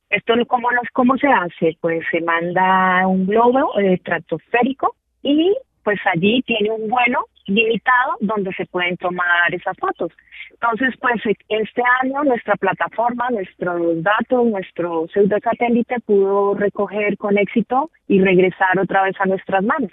Esto 0.09 0.33
cómo 0.47 0.71
los 0.71 0.87
cómo 0.93 1.17
se 1.17 1.27
hace, 1.27 1.77
pues 1.81 2.03
se 2.11 2.21
manda 2.21 3.05
un 3.07 3.27
globo 3.27 3.77
eh, 3.77 3.93
estratosférico 3.93 4.95
y 5.21 5.53
pues 5.83 5.99
allí 6.13 6.41
tiene 6.43 6.71
un 6.71 6.89
vuelo 6.89 7.25
limitado 7.47 8.17
donde 8.19 8.53
se 8.53 8.65
pueden 8.65 8.97
tomar 8.97 9.53
esas 9.53 9.75
fotos. 9.77 10.11
Entonces, 10.51 10.93
pues 10.99 11.21
este 11.49 11.81
año 12.03 12.23
nuestra 12.23 12.55
plataforma, 12.55 13.29
nuestros 13.29 14.03
datos, 14.03 14.45
nuestro 14.45 15.07
pseudo 15.13 15.37
satélite 15.43 15.95
pudo 16.05 16.53
recoger 16.53 17.17
con 17.17 17.37
éxito 17.37 17.89
y 18.07 18.21
regresar 18.21 18.79
otra 18.79 19.03
vez 19.03 19.15
a 19.19 19.25
nuestras 19.25 19.63
manos. 19.63 19.91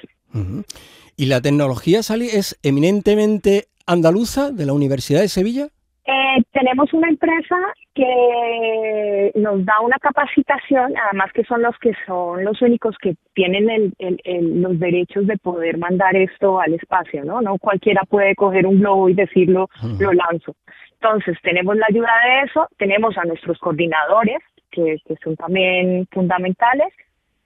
¿Y 1.16 1.26
la 1.26 1.40
tecnología, 1.40 2.02
Sally, 2.02 2.26
es 2.26 2.58
eminentemente 2.62 3.66
andaluza 3.86 4.50
de 4.50 4.66
la 4.66 4.72
Universidad 4.72 5.20
de 5.20 5.28
Sevilla? 5.28 5.68
Eh, 6.06 6.42
tenemos 6.52 6.92
una 6.92 7.08
empresa 7.08 7.56
que 7.94 9.32
nos 9.36 9.64
da 9.64 9.80
una 9.80 9.96
capacitación, 9.98 10.92
además 10.98 11.32
que 11.32 11.44
son 11.44 11.62
los 11.62 11.78
que 11.78 11.92
son 12.06 12.44
los 12.44 12.60
únicos 12.60 12.94
que 12.98 13.16
tienen 13.32 13.94
el, 13.98 14.62
los 14.62 14.78
derechos 14.78 15.26
de 15.26 15.38
poder 15.38 15.78
mandar 15.78 16.14
esto 16.14 16.60
al 16.60 16.74
espacio, 16.74 17.24
¿no? 17.24 17.40
No 17.40 17.56
cualquiera 17.58 18.02
puede 18.02 18.34
coger 18.34 18.66
un 18.66 18.80
globo 18.80 19.08
y 19.08 19.14
decirlo, 19.14 19.70
lo 19.98 20.12
lanzo. 20.12 20.54
Entonces, 20.92 21.38
tenemos 21.42 21.76
la 21.76 21.86
ayuda 21.88 22.12
de 22.26 22.46
eso, 22.48 22.68
tenemos 22.76 23.16
a 23.16 23.24
nuestros 23.24 23.58
coordinadores, 23.58 24.42
que, 24.70 24.98
que 25.06 25.16
son 25.22 25.36
también 25.36 26.06
fundamentales, 26.10 26.92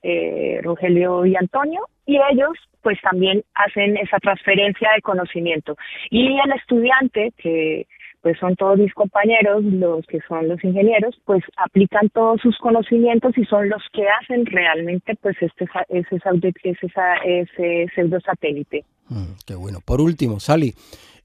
eh, 0.02 0.60
Rogelio 0.62 1.26
y 1.26 1.36
Antonio, 1.36 1.82
y 2.06 2.18
ellos 2.30 2.56
pues 2.82 3.00
también 3.02 3.42
hacen 3.54 3.96
esa 3.96 4.18
transferencia 4.18 4.90
de 4.94 5.02
conocimiento. 5.02 5.76
Y 6.10 6.38
el 6.38 6.52
estudiante 6.52 7.32
que 7.36 7.86
pues 8.22 8.38
son 8.38 8.56
todos 8.56 8.78
mis 8.78 8.92
compañeros, 8.94 9.64
los 9.64 10.04
que 10.06 10.20
son 10.28 10.48
los 10.48 10.62
ingenieros, 10.64 11.18
pues 11.24 11.42
aplican 11.56 12.08
todos 12.10 12.40
sus 12.40 12.56
conocimientos 12.58 13.36
y 13.36 13.44
son 13.44 13.68
los 13.68 13.82
que 13.92 14.04
hacen 14.08 14.46
realmente 14.46 15.14
pues 15.20 15.36
este 15.40 15.68
ese, 15.88 16.16
ese, 16.16 17.40
ese 17.40 17.86
pseudo 17.94 18.20
satélite. 18.20 18.84
Mm, 19.08 19.32
qué 19.46 19.54
bueno. 19.54 19.78
Por 19.84 20.00
último, 20.00 20.40
Sally, 20.40 20.74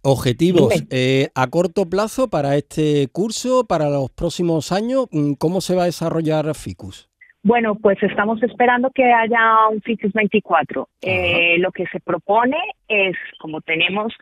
objetivos 0.03 0.85
eh, 0.89 1.29
a 1.35 1.47
corto 1.47 1.89
plazo 1.89 2.29
para 2.29 2.55
este 2.55 3.07
curso, 3.11 3.65
para 3.65 3.89
los 3.89 4.11
próximos 4.11 4.71
años, 4.71 5.07
mm, 5.11 5.33
¿cómo 5.33 5.61
se 5.61 5.75
va 5.75 5.83
a 5.83 5.85
desarrollar 5.85 6.53
FICUS? 6.55 7.09
Bueno, 7.45 7.75
pues 7.75 8.01
estamos 8.01 8.41
esperando 8.41 8.89
que 8.91 9.03
haya 9.03 9.67
un 9.69 9.81
FICUS 9.81 10.13
24. 10.13 10.87
Eh, 11.01 11.57
lo 11.59 11.71
que 11.73 11.85
se 11.87 11.99
propone 11.99 12.57
es, 12.87 13.17
como 13.39 13.59
tenemos 13.59 14.13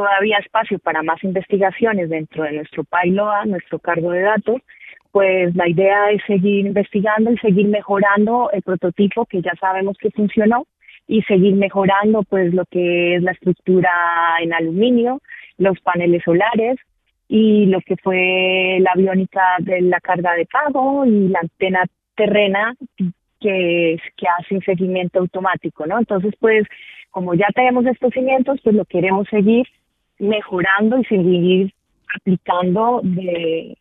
todavía 0.00 0.38
espacio 0.38 0.78
para 0.78 1.02
más 1.02 1.22
investigaciones 1.22 2.08
dentro 2.08 2.44
de 2.44 2.52
nuestro 2.52 2.84
PILOA, 2.84 3.44
nuestro 3.44 3.78
cargo 3.78 4.12
de 4.12 4.22
datos, 4.22 4.62
pues 5.12 5.54
la 5.54 5.68
idea 5.68 6.10
es 6.10 6.22
seguir 6.26 6.64
investigando 6.64 7.30
y 7.30 7.36
seguir 7.36 7.68
mejorando 7.68 8.50
el 8.50 8.62
prototipo 8.62 9.26
que 9.26 9.42
ya 9.42 9.52
sabemos 9.60 9.98
que 9.98 10.10
funcionó 10.10 10.66
y 11.06 11.20
seguir 11.22 11.54
mejorando 11.54 12.22
pues 12.22 12.54
lo 12.54 12.64
que 12.64 13.16
es 13.16 13.22
la 13.22 13.32
estructura 13.32 13.90
en 14.40 14.54
aluminio, 14.54 15.20
los 15.58 15.78
paneles 15.80 16.22
solares 16.24 16.76
y 17.28 17.66
lo 17.66 17.80
que 17.82 17.96
fue 17.96 18.78
la 18.80 18.92
aviónica 18.92 19.42
de 19.58 19.82
la 19.82 20.00
carga 20.00 20.34
de 20.34 20.46
pago 20.46 21.04
y 21.04 21.28
la 21.28 21.40
antena 21.40 21.84
terrena 22.14 22.74
que, 22.96 23.98
que 24.16 24.26
hace 24.38 24.54
un 24.54 24.62
seguimiento 24.62 25.18
automático, 25.18 25.84
¿no? 25.86 25.98
Entonces, 25.98 26.32
pues, 26.40 26.66
como 27.10 27.34
ya 27.34 27.48
tenemos 27.54 27.84
estos 27.84 28.12
cimientos, 28.14 28.60
pues 28.62 28.74
lo 28.74 28.84
queremos 28.86 29.28
seguir 29.28 29.66
mejorando 30.20 30.98
y 30.98 31.04
seguir 31.04 31.74
aplicando 32.14 33.00
de, 33.02 33.76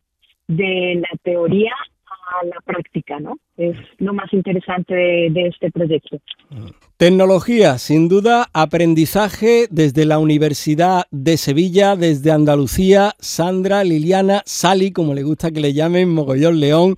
de 0.48 0.96
la 0.96 1.18
teoría 1.24 1.74
a 2.30 2.46
la 2.46 2.62
práctica, 2.64 3.20
¿no? 3.20 3.38
Es 3.58 3.76
lo 3.98 4.14
más 4.14 4.32
interesante 4.34 4.94
de, 4.94 5.48
este 5.48 5.72
proyecto. 5.72 6.18
Tecnología, 6.98 7.78
sin 7.78 8.08
duda, 8.08 8.50
aprendizaje 8.54 9.68
desde 9.70 10.06
la 10.06 10.20
Universidad 10.20 11.06
de 11.12 11.38
Sevilla, 11.38 11.96
desde 11.96 12.32
Andalucía, 12.32 13.16
Sandra, 13.20 13.84
Liliana, 13.84 14.44
Sally, 14.46 14.92
como 14.92 15.14
le 15.14 15.24
gusta 15.24 15.52
que 15.52 15.60
le 15.60 15.74
llamen, 15.74 16.10
Mogollón 16.10 16.60
León, 16.60 16.96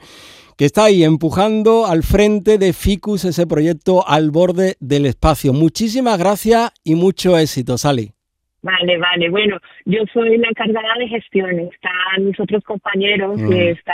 que 0.57 0.65
está 0.65 0.85
ahí 0.85 1.03
empujando 1.03 1.85
al 1.85 2.03
frente 2.03 2.57
de 2.57 2.73
FICUS 2.73 3.25
ese 3.25 3.47
proyecto 3.47 4.07
al 4.07 4.31
borde 4.31 4.75
del 4.79 5.05
espacio. 5.05 5.53
Muchísimas 5.53 6.19
gracias 6.19 6.71
y 6.83 6.95
mucho 6.95 7.37
éxito, 7.37 7.77
Sally. 7.77 8.11
Vale, 8.63 8.97
vale. 8.97 9.29
Bueno, 9.29 9.57
yo 9.85 10.01
soy 10.13 10.37
la 10.37 10.49
encargada 10.49 10.93
de 10.99 11.07
gestión. 11.07 11.59
Están 11.59 12.25
mis 12.25 12.39
otros 12.39 12.63
compañeros, 12.63 13.39
que 13.49 13.71
está 13.71 13.93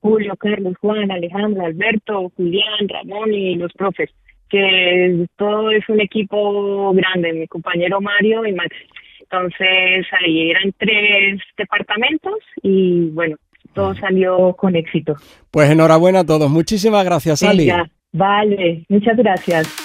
Julio, 0.00 0.34
Carlos, 0.36 0.74
Juan, 0.80 1.10
Alejandro, 1.10 1.64
Alberto, 1.64 2.30
Julián, 2.36 2.88
Ramón 2.88 3.32
y 3.32 3.54
los 3.54 3.72
profes. 3.72 4.10
Que 4.50 5.26
todo 5.36 5.70
es 5.70 5.88
un 5.88 6.00
equipo 6.00 6.92
grande, 6.92 7.32
mi 7.32 7.46
compañero 7.46 8.00
Mario 8.00 8.44
y 8.44 8.52
Max. 8.52 8.76
Entonces 9.22 10.06
ahí 10.20 10.50
eran 10.50 10.72
tres 10.76 11.40
departamentos 11.56 12.34
y 12.62 13.08
bueno, 13.12 13.36
todo 13.72 13.94
salió 13.94 14.54
con 14.54 14.76
éxito. 14.76 15.16
Pues 15.50 15.70
enhorabuena 15.70 16.20
a 16.20 16.26
todos. 16.26 16.50
Muchísimas 16.50 17.02
gracias, 17.02 17.42
Ali. 17.42 17.72
vale, 18.12 18.84
muchas 18.90 19.16
gracias. 19.16 19.81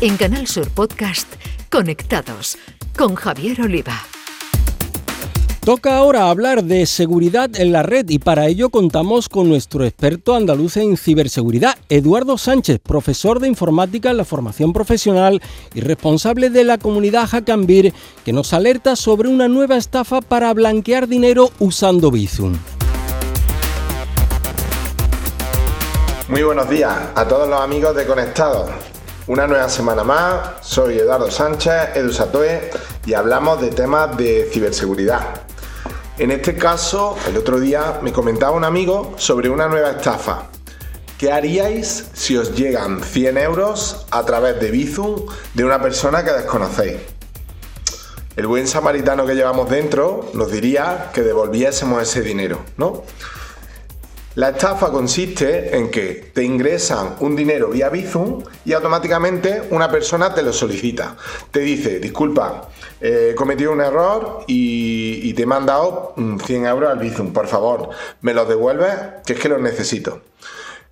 En 0.00 0.16
Canal 0.16 0.46
Sur 0.46 0.70
Podcast, 0.70 1.26
Conectados 1.72 2.56
con 2.96 3.16
Javier 3.16 3.62
Oliva. 3.62 3.94
Toca 5.64 5.96
ahora 5.96 6.30
hablar 6.30 6.62
de 6.62 6.86
seguridad 6.86 7.50
en 7.56 7.72
la 7.72 7.82
red 7.82 8.08
y 8.08 8.20
para 8.20 8.46
ello 8.46 8.70
contamos 8.70 9.28
con 9.28 9.48
nuestro 9.48 9.84
experto 9.84 10.36
andaluz 10.36 10.76
en 10.76 10.96
ciberseguridad, 10.96 11.76
Eduardo 11.88 12.38
Sánchez, 12.38 12.78
profesor 12.78 13.40
de 13.40 13.48
informática 13.48 14.10
en 14.10 14.18
la 14.18 14.24
formación 14.24 14.72
profesional 14.72 15.42
y 15.74 15.80
responsable 15.80 16.50
de 16.50 16.62
la 16.62 16.78
comunidad 16.78 17.26
Hackambir, 17.26 17.92
que 18.24 18.32
nos 18.32 18.52
alerta 18.52 18.94
sobre 18.94 19.28
una 19.28 19.48
nueva 19.48 19.76
estafa 19.76 20.20
para 20.20 20.54
blanquear 20.54 21.08
dinero 21.08 21.50
usando 21.58 22.12
Bizum. 22.12 22.56
Muy 26.28 26.44
buenos 26.44 26.70
días 26.70 26.94
a 27.16 27.26
todos 27.26 27.48
los 27.48 27.60
amigos 27.60 27.96
de 27.96 28.06
Conectados. 28.06 28.70
Una 29.28 29.46
nueva 29.46 29.68
semana 29.68 30.04
más, 30.04 30.52
soy 30.62 30.96
Eduardo 30.96 31.30
Sánchez, 31.30 31.94
EduSatoe, 31.96 32.70
y 33.04 33.12
hablamos 33.12 33.60
de 33.60 33.68
temas 33.68 34.16
de 34.16 34.48
ciberseguridad. 34.50 35.20
En 36.16 36.30
este 36.30 36.56
caso, 36.56 37.14
el 37.28 37.36
otro 37.36 37.60
día 37.60 38.00
me 38.00 38.10
comentaba 38.10 38.56
un 38.56 38.64
amigo 38.64 39.16
sobre 39.18 39.50
una 39.50 39.68
nueva 39.68 39.90
estafa. 39.90 40.44
¿Qué 41.18 41.30
haríais 41.30 42.06
si 42.14 42.38
os 42.38 42.56
llegan 42.56 43.02
100 43.02 43.36
euros 43.36 44.06
a 44.10 44.24
través 44.24 44.58
de 44.60 44.70
Bizum 44.70 45.26
de 45.52 45.62
una 45.62 45.82
persona 45.82 46.24
que 46.24 46.32
desconocéis? 46.32 46.96
El 48.34 48.46
buen 48.46 48.66
samaritano 48.66 49.26
que 49.26 49.34
llevamos 49.34 49.68
dentro 49.68 50.30
nos 50.32 50.50
diría 50.50 51.10
que 51.12 51.20
devolviésemos 51.20 52.02
ese 52.02 52.22
dinero, 52.22 52.60
¿no? 52.78 53.02
La 54.34 54.50
estafa 54.50 54.90
consiste 54.92 55.76
en 55.76 55.90
que 55.90 56.30
te 56.32 56.44
ingresan 56.44 57.16
un 57.20 57.34
dinero 57.34 57.70
vía 57.70 57.88
Bizum 57.88 58.44
y 58.64 58.72
automáticamente 58.72 59.62
una 59.70 59.90
persona 59.90 60.32
te 60.32 60.42
lo 60.42 60.52
solicita. 60.52 61.16
Te 61.50 61.60
dice, 61.60 61.98
disculpa, 61.98 62.68
he 63.00 63.34
cometido 63.34 63.72
un 63.72 63.80
error 63.80 64.44
y, 64.46 65.32
te 65.32 65.42
he 65.42 65.46
mandado 65.46 66.14
100 66.16 66.66
euros 66.66 66.90
al 66.90 66.98
Bizum, 66.98 67.32
por 67.32 67.48
favor, 67.48 67.90
me 68.20 68.34
los 68.34 68.48
devuelves, 68.48 68.92
que 69.26 69.32
es 69.32 69.40
que 69.40 69.48
los 69.48 69.60
necesito. 69.60 70.20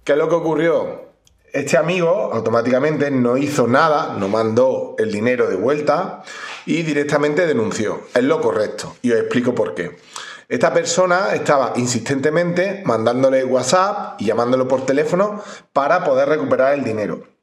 ¿Qué 0.03 0.13
es 0.13 0.19
lo 0.19 0.29
que 0.29 0.35
ocurrió? 0.35 1.07
Este 1.53 1.77
amigo 1.77 2.31
automáticamente 2.33 3.11
no 3.11 3.37
hizo 3.37 3.67
nada, 3.67 4.17
no 4.19 4.29
mandó 4.29 4.95
el 4.99 5.13
dinero 5.13 5.49
de 5.49 5.57
vuelta 5.57 6.23
y 6.65 6.83
directamente 6.83 7.47
denunció. 7.47 8.03
Es 8.15 8.25
lo 8.25 8.41
correcto 8.41 8.97
y 9.03 9.13
os 9.13 9.21
explico 9.21 9.55
por 9.55 9.75
qué. 9.75 9.97
Esta 10.49 10.73
persona 10.73 11.35
estaba 11.35 11.73
insistentemente 11.77 12.83
mandándole 12.85 13.45
WhatsApp 13.45 14.21
y 14.21 14.27
llamándolo 14.27 14.69
por 14.69 14.87
teléfono 14.87 15.43
para 15.73 16.05
poder 16.05 16.29
recuperar 16.29 16.75
el 16.75 16.85
dinero. 16.85 17.37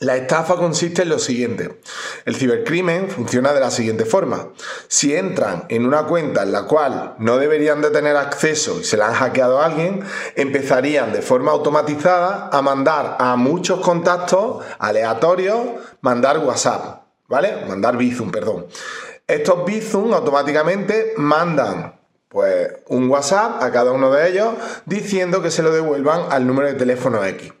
La 0.00 0.14
estafa 0.16 0.56
consiste 0.56 1.02
en 1.02 1.08
lo 1.08 1.18
siguiente. 1.18 1.80
El 2.26 2.36
cibercrimen 2.36 3.08
funciona 3.08 3.54
de 3.54 3.60
la 3.60 3.70
siguiente 3.70 4.04
forma. 4.04 4.48
Si 4.88 5.16
entran 5.16 5.64
en 5.70 5.86
una 5.86 6.02
cuenta 6.02 6.42
en 6.42 6.52
la 6.52 6.64
cual 6.64 7.14
no 7.18 7.38
deberían 7.38 7.80
de 7.80 7.88
tener 7.88 8.14
acceso 8.14 8.78
y 8.78 8.84
se 8.84 8.98
la 8.98 9.08
han 9.08 9.14
hackeado 9.14 9.58
a 9.58 9.64
alguien, 9.64 10.04
empezarían 10.34 11.14
de 11.14 11.22
forma 11.22 11.52
automatizada 11.52 12.50
a 12.52 12.60
mandar 12.60 13.16
a 13.18 13.36
muchos 13.36 13.80
contactos 13.80 14.62
aleatorios, 14.78 15.60
mandar 16.02 16.40
WhatsApp, 16.40 17.04
¿vale? 17.26 17.64
Mandar 17.66 17.96
Bizum, 17.96 18.30
perdón. 18.30 18.66
Estos 19.26 19.64
Bizum 19.64 20.12
automáticamente 20.12 21.14
mandan 21.16 21.95
pues 22.28 22.72
un 22.88 23.08
WhatsApp 23.08 23.62
a 23.62 23.70
cada 23.70 23.92
uno 23.92 24.10
de 24.12 24.28
ellos 24.28 24.54
diciendo 24.84 25.42
que 25.42 25.50
se 25.50 25.62
lo 25.62 25.72
devuelvan 25.72 26.26
al 26.30 26.46
número 26.46 26.68
de 26.68 26.74
teléfono 26.74 27.24
X. 27.24 27.52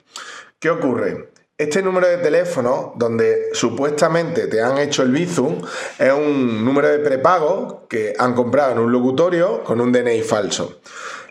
¿Qué 0.58 0.70
ocurre? 0.70 1.30
Este 1.58 1.82
número 1.82 2.06
de 2.06 2.18
teléfono, 2.18 2.92
donde 2.96 3.48
supuestamente 3.54 4.46
te 4.46 4.60
han 4.60 4.76
hecho 4.76 5.02
el 5.02 5.10
Bizum, 5.10 5.62
es 5.98 6.12
un 6.12 6.62
número 6.64 6.88
de 6.88 6.98
prepago 6.98 7.86
que 7.88 8.14
han 8.18 8.34
comprado 8.34 8.72
en 8.72 8.78
un 8.78 8.92
locutorio 8.92 9.64
con 9.64 9.80
un 9.80 9.90
DNI 9.90 10.20
falso. 10.20 10.80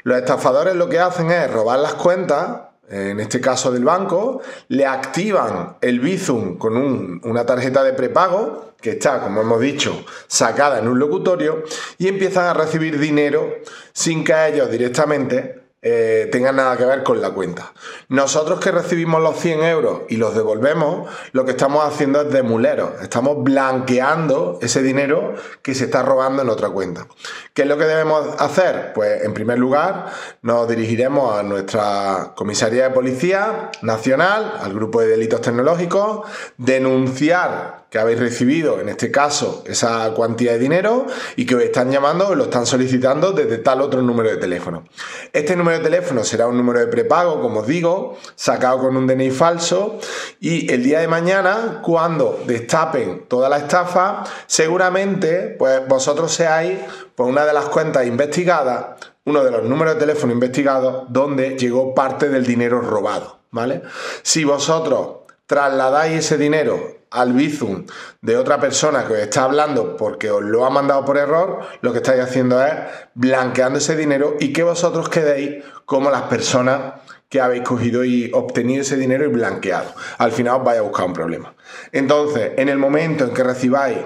Los 0.01 0.17
estafadores 0.17 0.75
lo 0.75 0.89
que 0.89 0.99
hacen 0.99 1.29
es 1.29 1.51
robar 1.51 1.79
las 1.79 1.93
cuentas, 1.93 2.61
en 2.89 3.19
este 3.19 3.41
caso 3.41 3.71
del 3.71 3.83
banco, 3.83 4.41
le 4.67 4.85
activan 4.85 5.77
el 5.81 5.99
Bizum 5.99 6.57
con 6.57 7.21
una 7.23 7.45
tarjeta 7.45 7.83
de 7.83 7.93
prepago 7.93 8.74
que 8.81 8.91
está, 8.91 9.19
como 9.21 9.41
hemos 9.41 9.59
dicho, 9.59 10.05
sacada 10.27 10.79
en 10.79 10.87
un 10.87 10.99
locutorio 10.99 11.63
y 11.97 12.07
empiezan 12.07 12.45
a 12.45 12.53
recibir 12.53 12.99
dinero 12.99 13.55
sin 13.93 14.23
que 14.23 14.47
ellos 14.47 14.69
directamente 14.69 15.65
eh, 15.87 16.29
tengan 16.31 16.55
nada 16.55 16.75
que 16.77 16.83
ver 16.83 17.03
con 17.03 17.21
la 17.21 17.29
cuenta. 17.29 17.71
Nosotros 18.09 18.59
que 18.59 18.71
recibimos 18.71 19.21
los 19.21 19.37
100 19.37 19.63
euros 19.65 20.01
y 20.09 20.17
los 20.17 20.33
devolvemos, 20.33 21.07
lo 21.31 21.45
que 21.45 21.51
estamos 21.51 21.85
haciendo 21.85 22.21
es 22.21 22.31
demuleros, 22.31 22.99
estamos 23.03 23.43
blanqueando 23.43 24.57
ese 24.63 24.81
dinero 24.81 25.35
que 25.61 25.75
se 25.75 25.85
está 25.85 26.01
robando 26.01 26.41
en 26.41 26.49
otra 26.49 26.69
cuenta. 26.69 27.05
¿Qué 27.53 27.61
es 27.61 27.67
lo 27.67 27.77
que 27.77 27.83
debemos 27.83 28.25
hacer? 28.39 28.93
Pues 28.95 29.23
en 29.25 29.35
primer 29.35 29.59
lugar 29.59 30.07
nos 30.41 30.67
dirigiremos 30.67 31.37
a 31.37 31.43
nuestra 31.43 32.33
comisaría 32.35 32.85
de 32.85 32.89
policía 32.89 33.69
nacional, 33.83 34.57
al 34.59 34.73
grupo 34.73 35.01
de 35.01 35.09
delitos 35.09 35.41
tecnológicos, 35.41 36.27
denunciar 36.57 37.84
que 37.95 37.99
habéis 38.01 38.19
recibido, 38.19 38.81
en 38.81 38.89
este 38.89 39.09
caso, 39.09 39.63
esa 39.65 40.11
cuantía 40.13 40.51
de 40.51 40.59
dinero 40.59 41.05
y 41.37 41.45
que 41.45 41.55
os 41.55 41.63
están 41.63 41.89
llamando 41.89 42.27
o 42.27 42.35
lo 42.35 42.43
están 42.43 42.65
solicitando 42.65 43.31
desde 43.31 43.59
tal 43.59 43.79
otro 43.79 44.01
número 44.01 44.29
de 44.29 44.35
teléfono. 44.35 44.83
Este 45.31 45.55
número 45.55 45.77
de 45.77 45.85
teléfono 45.85 46.25
será 46.25 46.45
un 46.45 46.57
número 46.57 46.81
de 46.81 46.87
prepago, 46.87 47.41
como 47.41 47.61
os 47.61 47.67
digo, 47.67 48.17
sacado 48.35 48.79
con 48.79 48.97
un 48.97 49.07
DNI 49.07 49.31
falso 49.31 49.97
y 50.41 50.69
el 50.73 50.83
día 50.83 50.99
de 50.99 51.07
mañana, 51.07 51.79
cuando 51.81 52.43
destapen 52.45 53.27
toda 53.29 53.47
la 53.47 53.59
estafa, 53.59 54.25
seguramente 54.45 55.55
pues 55.57 55.87
vosotros 55.87 56.33
seáis 56.33 56.77
por 57.15 57.27
una 57.27 57.45
de 57.45 57.53
las 57.53 57.69
cuentas 57.69 58.05
investigadas, 58.05 58.87
uno 59.23 59.41
de 59.41 59.51
los 59.51 59.63
números 59.63 59.93
de 59.93 60.01
teléfono 60.01 60.33
investigados 60.33 61.05
donde 61.07 61.57
llegó 61.57 61.95
parte 61.95 62.27
del 62.27 62.45
dinero 62.45 62.81
robado, 62.81 63.39
¿vale? 63.51 63.83
Si 64.21 64.43
vosotros 64.43 65.19
trasladáis 65.47 66.25
ese 66.25 66.37
dinero 66.37 67.04
al 67.15 67.33
Bizum 67.33 67.85
de 68.21 68.37
otra 68.37 68.59
persona 68.59 69.07
que 69.07 69.13
os 69.13 69.19
está 69.19 69.43
hablando 69.43 69.95
porque 69.97 70.29
os 70.29 70.43
lo 70.43 70.65
ha 70.65 70.69
mandado 70.69 71.05
por 71.05 71.17
error, 71.17 71.61
lo 71.81 71.91
que 71.91 71.99
estáis 71.99 72.21
haciendo 72.21 72.63
es 72.63 72.73
blanqueando 73.13 73.79
ese 73.79 73.95
dinero 73.95 74.35
y 74.39 74.51
que 74.53 74.63
vosotros 74.63 75.09
quedéis 75.09 75.63
como 75.85 76.11
las 76.11 76.23
personas 76.23 77.01
que 77.29 77.41
habéis 77.41 77.63
cogido 77.63 78.03
y 78.03 78.31
obtenido 78.33 78.81
ese 78.81 78.97
dinero 78.97 79.25
y 79.25 79.29
blanqueado. 79.29 79.93
Al 80.17 80.31
final 80.31 80.57
os 80.57 80.63
vais 80.63 80.79
a 80.79 80.83
buscar 80.83 81.05
un 81.05 81.13
problema. 81.13 81.55
Entonces, 81.91 82.51
en 82.57 82.69
el 82.69 82.77
momento 82.77 83.25
en 83.25 83.33
que 83.33 83.43
recibáis 83.43 83.97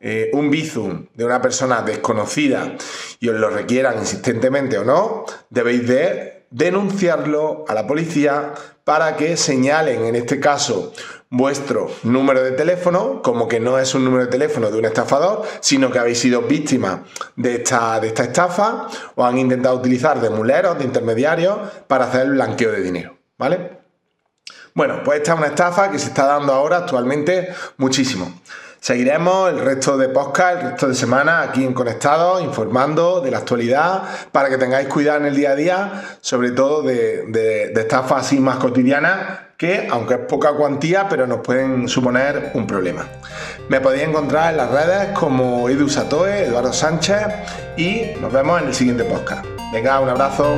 eh, 0.00 0.30
un 0.32 0.50
Bizum 0.50 1.06
de 1.14 1.24
una 1.24 1.40
persona 1.42 1.82
desconocida 1.82 2.74
y 3.18 3.28
os 3.28 3.36
lo 3.36 3.50
requieran 3.50 3.98
insistentemente 3.98 4.78
o 4.78 4.84
no, 4.84 5.24
debéis 5.50 5.86
de 5.86 6.46
denunciarlo 6.50 7.64
a 7.68 7.74
la 7.74 7.86
policía 7.86 8.52
para 8.84 9.16
que 9.16 9.36
señalen, 9.36 10.04
en 10.04 10.16
este 10.16 10.40
caso, 10.40 10.92
vuestro 11.30 11.88
número 12.02 12.42
de 12.42 12.50
teléfono, 12.52 13.22
como 13.22 13.46
que 13.46 13.60
no 13.60 13.78
es 13.78 13.94
un 13.94 14.04
número 14.04 14.24
de 14.24 14.30
teléfono 14.30 14.68
de 14.68 14.78
un 14.78 14.84
estafador, 14.84 15.42
sino 15.60 15.90
que 15.90 16.00
habéis 16.00 16.18
sido 16.18 16.42
víctima 16.42 17.04
de 17.36 17.56
esta, 17.56 18.00
de 18.00 18.08
esta 18.08 18.24
estafa 18.24 18.88
o 19.14 19.24
han 19.24 19.38
intentado 19.38 19.76
utilizar 19.76 20.20
de 20.20 20.28
muleros, 20.28 20.76
de 20.78 20.84
intermediarios, 20.84 21.56
para 21.86 22.06
hacer 22.06 22.22
el 22.22 22.32
blanqueo 22.32 22.72
de 22.72 22.82
dinero. 22.82 23.16
¿Vale? 23.38 23.78
Bueno, 24.74 25.02
pues 25.04 25.18
esta 25.18 25.32
es 25.32 25.38
una 25.38 25.46
estafa 25.46 25.90
que 25.90 25.98
se 25.98 26.08
está 26.08 26.26
dando 26.26 26.52
ahora 26.52 26.78
actualmente 26.78 27.54
muchísimo. 27.76 28.40
Seguiremos 28.80 29.50
el 29.50 29.60
resto 29.60 29.98
de 29.98 30.08
podcast, 30.08 30.62
el 30.62 30.70
resto 30.70 30.88
de 30.88 30.94
semana 30.94 31.42
aquí 31.42 31.64
en 31.64 31.74
Conectados, 31.74 32.42
informando 32.42 33.20
de 33.20 33.30
la 33.30 33.38
actualidad 33.38 34.02
para 34.32 34.48
que 34.48 34.56
tengáis 34.56 34.88
cuidado 34.88 35.18
en 35.18 35.26
el 35.26 35.36
día 35.36 35.50
a 35.50 35.54
día, 35.54 36.18
sobre 36.22 36.50
todo 36.52 36.82
de, 36.82 37.26
de, 37.26 37.72
estafas 37.78 38.26
así 38.26 38.40
más 38.40 38.56
cotidianas 38.56 39.49
que, 39.60 39.86
aunque 39.90 40.14
es 40.14 40.20
poca 40.20 40.54
cuantía, 40.54 41.06
pero 41.06 41.26
nos 41.26 41.40
pueden 41.40 41.86
suponer 41.86 42.52
un 42.54 42.66
problema. 42.66 43.06
Me 43.68 43.78
podéis 43.78 44.04
encontrar 44.04 44.52
en 44.52 44.56
las 44.56 44.70
redes 44.70 45.08
como 45.08 45.68
Edu 45.68 45.86
Satoe, 45.86 46.46
Eduardo 46.46 46.72
Sánchez 46.72 47.26
y 47.76 48.12
nos 48.22 48.32
vemos 48.32 48.62
en 48.62 48.68
el 48.68 48.74
siguiente 48.74 49.04
podcast. 49.04 49.44
Venga, 49.70 50.00
un 50.00 50.08
abrazo. 50.08 50.56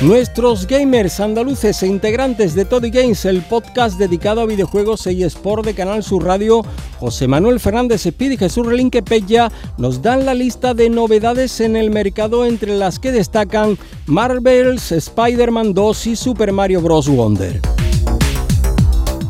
Nuestros 0.00 0.66
gamers 0.66 1.20
andaluces 1.20 1.82
e 1.82 1.86
integrantes 1.86 2.54
de 2.54 2.64
Toddy 2.64 2.88
Games, 2.88 3.26
el 3.26 3.42
podcast 3.42 3.98
dedicado 3.98 4.40
a 4.40 4.46
videojuegos 4.46 5.06
y 5.06 5.22
Sport 5.24 5.66
de 5.66 5.74
Canal 5.74 6.02
Sur 6.02 6.24
Radio, 6.24 6.62
José 6.98 7.28
Manuel 7.28 7.60
Fernández 7.60 8.06
Speed 8.06 8.30
y 8.30 8.36
Jesús 8.38 8.64
Relinque 8.64 9.02
Pella 9.02 9.52
nos 9.76 10.00
dan 10.00 10.24
la 10.24 10.32
lista 10.32 10.72
de 10.72 10.88
novedades 10.88 11.60
en 11.60 11.76
el 11.76 11.90
mercado 11.90 12.46
entre 12.46 12.78
las 12.78 12.98
que 12.98 13.12
destacan 13.12 13.76
Marvel's 14.06 14.90
Spider-Man 14.90 15.74
2 15.74 16.06
y 16.06 16.16
Super 16.16 16.50
Mario 16.50 16.80
Bros. 16.80 17.06
Wonder. 17.06 17.60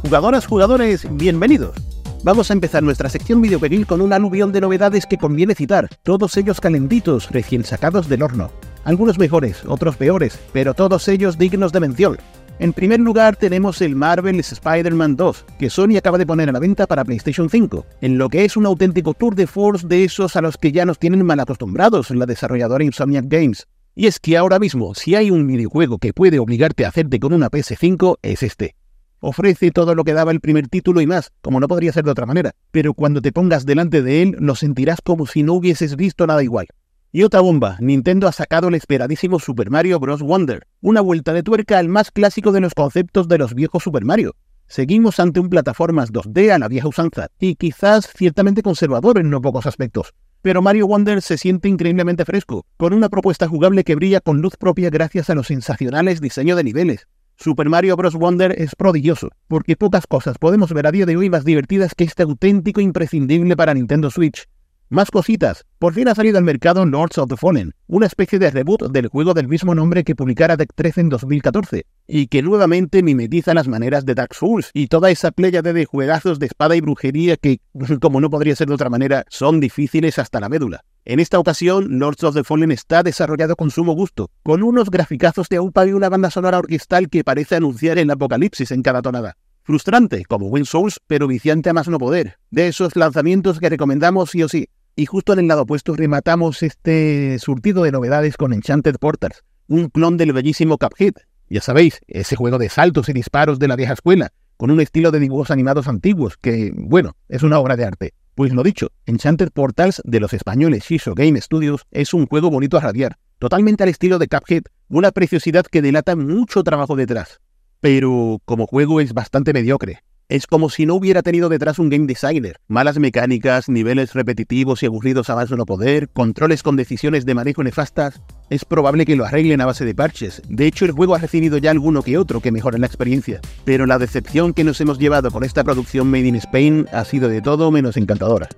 Jugadoras, 0.02 0.46
jugadores, 0.46 1.04
bienvenidos. 1.10 1.74
Vamos 2.22 2.48
a 2.48 2.52
empezar 2.52 2.84
nuestra 2.84 3.08
sección 3.08 3.42
videoperil 3.42 3.88
con 3.88 4.00
un 4.00 4.12
aluvión 4.12 4.52
de 4.52 4.60
novedades 4.60 5.04
que 5.06 5.18
conviene 5.18 5.56
citar, 5.56 5.88
todos 6.04 6.36
ellos 6.36 6.60
calentitos, 6.60 7.28
recién 7.32 7.64
sacados 7.64 8.08
del 8.08 8.22
horno 8.22 8.52
algunos 8.84 9.18
mejores, 9.18 9.64
otros 9.66 9.96
peores, 9.96 10.38
pero 10.52 10.74
todos 10.74 11.08
ellos 11.08 11.38
dignos 11.38 11.72
de 11.72 11.80
mención. 11.80 12.16
En 12.58 12.74
primer 12.74 13.00
lugar 13.00 13.36
tenemos 13.36 13.80
el 13.80 13.96
Marvel's 13.96 14.52
Spider-Man 14.52 15.16
2, 15.16 15.46
que 15.58 15.70
Sony 15.70 15.96
acaba 15.96 16.18
de 16.18 16.26
poner 16.26 16.50
a 16.50 16.52
la 16.52 16.58
venta 16.58 16.86
para 16.86 17.04
PlayStation 17.04 17.48
5, 17.48 17.86
en 18.02 18.18
lo 18.18 18.28
que 18.28 18.44
es 18.44 18.56
un 18.56 18.66
auténtico 18.66 19.14
tour 19.14 19.34
de 19.34 19.46
force 19.46 19.86
de 19.86 20.04
esos 20.04 20.36
a 20.36 20.42
los 20.42 20.58
que 20.58 20.70
ya 20.70 20.84
nos 20.84 20.98
tienen 20.98 21.24
mal 21.24 21.40
acostumbrados 21.40 22.10
la 22.10 22.26
desarrolladora 22.26 22.84
Insomniac 22.84 23.24
Games. 23.28 23.66
Y 23.94 24.06
es 24.06 24.20
que 24.20 24.36
ahora 24.36 24.58
mismo, 24.58 24.94
si 24.94 25.14
hay 25.14 25.30
un 25.30 25.46
videojuego 25.46 25.98
que 25.98 26.12
puede 26.12 26.38
obligarte 26.38 26.84
a 26.84 26.88
hacerte 26.88 27.18
con 27.18 27.32
una 27.32 27.50
PS5, 27.50 28.18
es 28.22 28.42
este. 28.42 28.76
Ofrece 29.20 29.70
todo 29.70 29.94
lo 29.94 30.04
que 30.04 30.14
daba 30.14 30.30
el 30.30 30.40
primer 30.40 30.68
título 30.68 31.00
y 31.00 31.06
más, 31.06 31.32
como 31.42 31.60
no 31.60 31.68
podría 31.68 31.92
ser 31.92 32.04
de 32.04 32.10
otra 32.10 32.26
manera, 32.26 32.52
pero 32.70 32.94
cuando 32.94 33.20
te 33.20 33.32
pongas 33.32 33.66
delante 33.66 34.02
de 34.02 34.22
él 34.22 34.36
lo 34.38 34.54
sentirás 34.54 35.00
como 35.02 35.26
si 35.26 35.42
no 35.42 35.54
hubieses 35.54 35.96
visto 35.96 36.26
nada 36.26 36.42
igual. 36.42 36.66
Y 37.12 37.24
otra 37.24 37.40
bomba, 37.40 37.76
Nintendo 37.80 38.28
ha 38.28 38.32
sacado 38.32 38.68
el 38.68 38.76
esperadísimo 38.76 39.40
Super 39.40 39.68
Mario 39.68 39.98
Bros. 39.98 40.22
Wonder, 40.22 40.68
una 40.80 41.00
vuelta 41.00 41.32
de 41.32 41.42
tuerca 41.42 41.76
al 41.78 41.88
más 41.88 42.12
clásico 42.12 42.52
de 42.52 42.60
los 42.60 42.72
conceptos 42.72 43.26
de 43.26 43.36
los 43.36 43.52
viejos 43.52 43.82
Super 43.82 44.04
Mario. 44.04 44.36
Seguimos 44.68 45.18
ante 45.18 45.40
un 45.40 45.48
plataformas 45.48 46.12
2D 46.12 46.52
a 46.52 46.60
la 46.60 46.68
vieja 46.68 46.86
usanza, 46.86 47.26
y 47.40 47.56
quizás 47.56 48.08
ciertamente 48.16 48.62
conservador 48.62 49.18
en 49.18 49.28
no 49.28 49.40
pocos 49.40 49.66
aspectos. 49.66 50.14
pero 50.42 50.62
Mario 50.62 50.86
Wonder 50.86 51.20
se 51.20 51.36
siente 51.36 51.68
increíblemente 51.68 52.24
fresco, 52.24 52.64
con 52.76 52.94
una 52.94 53.08
propuesta 53.08 53.48
jugable 53.48 53.82
que 53.82 53.96
brilla 53.96 54.20
con 54.20 54.40
luz 54.40 54.56
propia 54.56 54.88
gracias 54.88 55.28
a 55.30 55.34
los 55.34 55.48
sensacionales 55.48 56.20
diseños 56.20 56.56
de 56.56 56.64
niveles. 56.64 57.08
Super 57.36 57.68
Mario 57.68 57.96
Bros. 57.96 58.14
Wonder 58.14 58.54
es 58.56 58.76
prodigioso, 58.76 59.30
porque 59.48 59.74
pocas 59.74 60.06
cosas 60.06 60.38
podemos 60.38 60.72
ver 60.72 60.86
a 60.86 60.92
día 60.92 61.06
de 61.06 61.16
hoy 61.16 61.28
más 61.28 61.44
divertidas 61.44 61.96
que 61.96 62.04
este 62.04 62.22
auténtico 62.22 62.80
imprescindible 62.80 63.56
para 63.56 63.74
Nintendo 63.74 64.10
Switch. 64.10 64.46
Más 64.92 65.12
cositas. 65.12 65.66
Por 65.78 65.94
fin 65.94 66.08
ha 66.08 66.16
salido 66.16 66.36
al 66.36 66.42
mercado 66.42 66.84
Lords 66.84 67.16
of 67.18 67.28
the 67.28 67.36
Fallen, 67.36 67.74
una 67.86 68.06
especie 68.06 68.40
de 68.40 68.50
reboot 68.50 68.90
del 68.90 69.06
juego 69.06 69.34
del 69.34 69.46
mismo 69.46 69.72
nombre 69.72 70.02
que 70.02 70.16
publicara 70.16 70.56
Deck 70.56 70.72
13 70.74 71.02
en 71.02 71.08
2014, 71.10 71.86
y 72.08 72.26
que 72.26 72.42
nuevamente 72.42 73.00
mimetiza 73.04 73.54
las 73.54 73.68
maneras 73.68 74.04
de 74.04 74.16
Dark 74.16 74.34
Souls 74.34 74.72
y 74.74 74.88
toda 74.88 75.12
esa 75.12 75.30
playa 75.30 75.62
de 75.62 75.84
juegazos 75.84 76.40
de 76.40 76.46
espada 76.46 76.74
y 76.74 76.80
brujería 76.80 77.36
que, 77.36 77.60
como 78.00 78.20
no 78.20 78.30
podría 78.30 78.56
ser 78.56 78.66
de 78.66 78.74
otra 78.74 78.90
manera, 78.90 79.24
son 79.28 79.60
difíciles 79.60 80.18
hasta 80.18 80.40
la 80.40 80.48
médula. 80.48 80.80
En 81.04 81.20
esta 81.20 81.38
ocasión, 81.38 82.00
Lords 82.00 82.24
of 82.24 82.34
the 82.34 82.42
Fallen 82.42 82.72
está 82.72 83.04
desarrollado 83.04 83.54
con 83.54 83.70
sumo 83.70 83.92
gusto, 83.92 84.28
con 84.42 84.64
unos 84.64 84.90
graficazos 84.90 85.48
de 85.48 85.58
AUPA 85.58 85.86
y 85.86 85.92
una 85.92 86.08
banda 86.08 86.32
sonora 86.32 86.58
orquestal 86.58 87.08
que 87.08 87.22
parece 87.22 87.54
anunciar 87.54 87.96
el 87.98 88.10
apocalipsis 88.10 88.72
en 88.72 88.82
cada 88.82 89.02
tonada. 89.02 89.36
Frustrante, 89.62 90.24
como 90.24 90.48
Win 90.48 90.64
Souls, 90.64 90.98
pero 91.06 91.28
viciante 91.28 91.70
a 91.70 91.72
más 91.72 91.86
no 91.86 91.98
poder. 91.98 92.38
De 92.50 92.66
esos 92.66 92.96
lanzamientos 92.96 93.60
que 93.60 93.68
recomendamos 93.68 94.30
sí 94.30 94.42
o 94.42 94.48
sí. 94.48 94.68
Y 94.96 95.06
justo 95.06 95.32
en 95.32 95.38
el 95.38 95.48
lado 95.48 95.62
opuesto 95.62 95.94
rematamos 95.94 96.62
este 96.62 97.38
surtido 97.38 97.84
de 97.84 97.92
novedades 97.92 98.36
con 98.36 98.52
Enchanted 98.52 98.96
Portals, 98.96 99.44
un 99.66 99.88
clon 99.88 100.16
del 100.16 100.32
bellísimo 100.32 100.78
Cuphead. 100.78 101.14
Ya 101.48 101.60
sabéis, 101.60 102.00
ese 102.06 102.36
juego 102.36 102.58
de 102.58 102.68
saltos 102.68 103.08
y 103.08 103.12
disparos 103.12 103.58
de 103.58 103.68
la 103.68 103.76
vieja 103.76 103.94
escuela, 103.94 104.32
con 104.56 104.70
un 104.70 104.80
estilo 104.80 105.10
de 105.10 105.20
dibujos 105.20 105.50
animados 105.50 105.88
antiguos 105.88 106.36
que, 106.36 106.72
bueno, 106.74 107.16
es 107.28 107.42
una 107.42 107.58
obra 107.58 107.76
de 107.76 107.84
arte. 107.84 108.14
Pues 108.34 108.52
lo 108.52 108.62
dicho, 108.62 108.92
Enchanted 109.06 109.50
Portals 109.50 110.00
de 110.04 110.20
los 110.20 110.32
españoles 110.32 110.84
Shisho 110.84 111.14
Game 111.14 111.40
Studios 111.40 111.86
es 111.90 112.14
un 112.14 112.26
juego 112.26 112.50
bonito 112.50 112.76
a 112.76 112.80
radiar, 112.80 113.18
totalmente 113.38 113.82
al 113.82 113.88
estilo 113.88 114.18
de 114.18 114.28
Cuphead, 114.28 114.64
una 114.88 115.12
preciosidad 115.12 115.66
que 115.66 115.82
delata 115.82 116.14
mucho 116.14 116.62
trabajo 116.62 116.94
detrás. 116.94 117.40
Pero 117.80 118.38
como 118.44 118.66
juego 118.66 119.00
es 119.00 119.14
bastante 119.14 119.52
mediocre, 119.52 120.02
es 120.30 120.46
como 120.46 120.70
si 120.70 120.86
no 120.86 120.94
hubiera 120.94 121.22
tenido 121.22 121.48
detrás 121.48 121.80
un 121.80 121.90
game 121.90 122.06
designer. 122.06 122.60
Malas 122.68 122.98
mecánicas, 123.00 123.68
niveles 123.68 124.14
repetitivos 124.14 124.82
y 124.82 124.86
aburridos 124.86 125.28
a 125.28 125.34
más 125.34 125.50
no 125.50 125.66
poder, 125.66 126.08
controles 126.08 126.62
con 126.62 126.76
decisiones 126.76 127.26
de 127.26 127.34
manejo 127.34 127.64
nefastas. 127.64 128.22
Es 128.48 128.64
probable 128.64 129.04
que 129.04 129.16
lo 129.16 129.24
arreglen 129.24 129.60
a 129.60 129.66
base 129.66 129.84
de 129.84 129.94
parches. 129.94 130.40
De 130.48 130.68
hecho, 130.68 130.84
el 130.84 130.92
juego 130.92 131.16
ha 131.16 131.18
recibido 131.18 131.58
ya 131.58 131.72
alguno 131.72 132.02
que 132.02 132.16
otro 132.16 132.40
que 132.40 132.52
mejoren 132.52 132.80
la 132.80 132.86
experiencia. 132.86 133.40
Pero 133.64 133.86
la 133.86 133.98
decepción 133.98 134.54
que 134.54 134.62
nos 134.62 134.80
hemos 134.80 135.00
llevado 135.00 135.32
con 135.32 135.42
esta 135.42 135.64
producción 135.64 136.08
Made 136.08 136.28
in 136.28 136.36
Spain 136.36 136.86
ha 136.92 137.04
sido 137.04 137.28
de 137.28 137.42
todo 137.42 137.72
menos 137.72 137.96
encantadora. 137.96 138.48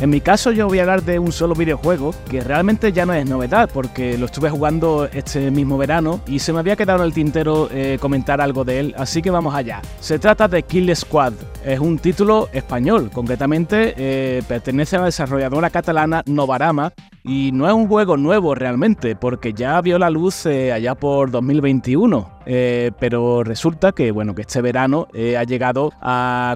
En 0.00 0.08
mi 0.08 0.22
caso 0.22 0.50
yo 0.50 0.66
voy 0.66 0.78
a 0.78 0.82
hablar 0.82 1.02
de 1.02 1.18
un 1.18 1.30
solo 1.30 1.54
videojuego 1.54 2.14
que 2.30 2.40
realmente 2.40 2.90
ya 2.90 3.04
no 3.04 3.12
es 3.12 3.28
novedad 3.28 3.68
porque 3.70 4.16
lo 4.16 4.24
estuve 4.24 4.48
jugando 4.48 5.06
este 5.12 5.50
mismo 5.50 5.76
verano 5.76 6.22
y 6.26 6.38
se 6.38 6.54
me 6.54 6.58
había 6.58 6.74
quedado 6.74 7.00
en 7.00 7.04
el 7.04 7.12
tintero 7.12 7.68
eh, 7.70 7.98
comentar 8.00 8.40
algo 8.40 8.64
de 8.64 8.80
él, 8.80 8.94
así 8.96 9.20
que 9.20 9.30
vamos 9.30 9.54
allá. 9.54 9.82
Se 10.00 10.18
trata 10.18 10.48
de 10.48 10.62
Kill 10.62 10.96
Squad, 10.96 11.34
es 11.66 11.78
un 11.80 11.98
título 11.98 12.48
español, 12.54 13.10
concretamente 13.12 13.92
eh, 13.98 14.42
pertenece 14.48 14.96
a 14.96 15.00
la 15.00 15.04
desarrolladora 15.04 15.68
catalana 15.68 16.22
Novarama 16.24 16.94
y 17.22 17.52
no 17.52 17.66
es 17.68 17.74
un 17.74 17.86
juego 17.86 18.16
nuevo 18.16 18.54
realmente, 18.54 19.14
porque 19.14 19.52
ya 19.52 19.80
vio 19.80 19.98
la 19.98 20.10
luz 20.10 20.46
eh, 20.46 20.72
allá 20.72 20.94
por 20.94 21.30
2021. 21.30 22.40
Eh, 22.46 22.92
pero 22.98 23.44
resulta 23.44 23.92
que, 23.92 24.10
bueno, 24.10 24.34
que 24.34 24.42
este 24.42 24.62
verano 24.62 25.06
eh, 25.12 25.36
ha 25.36 25.44
llegado 25.44 25.92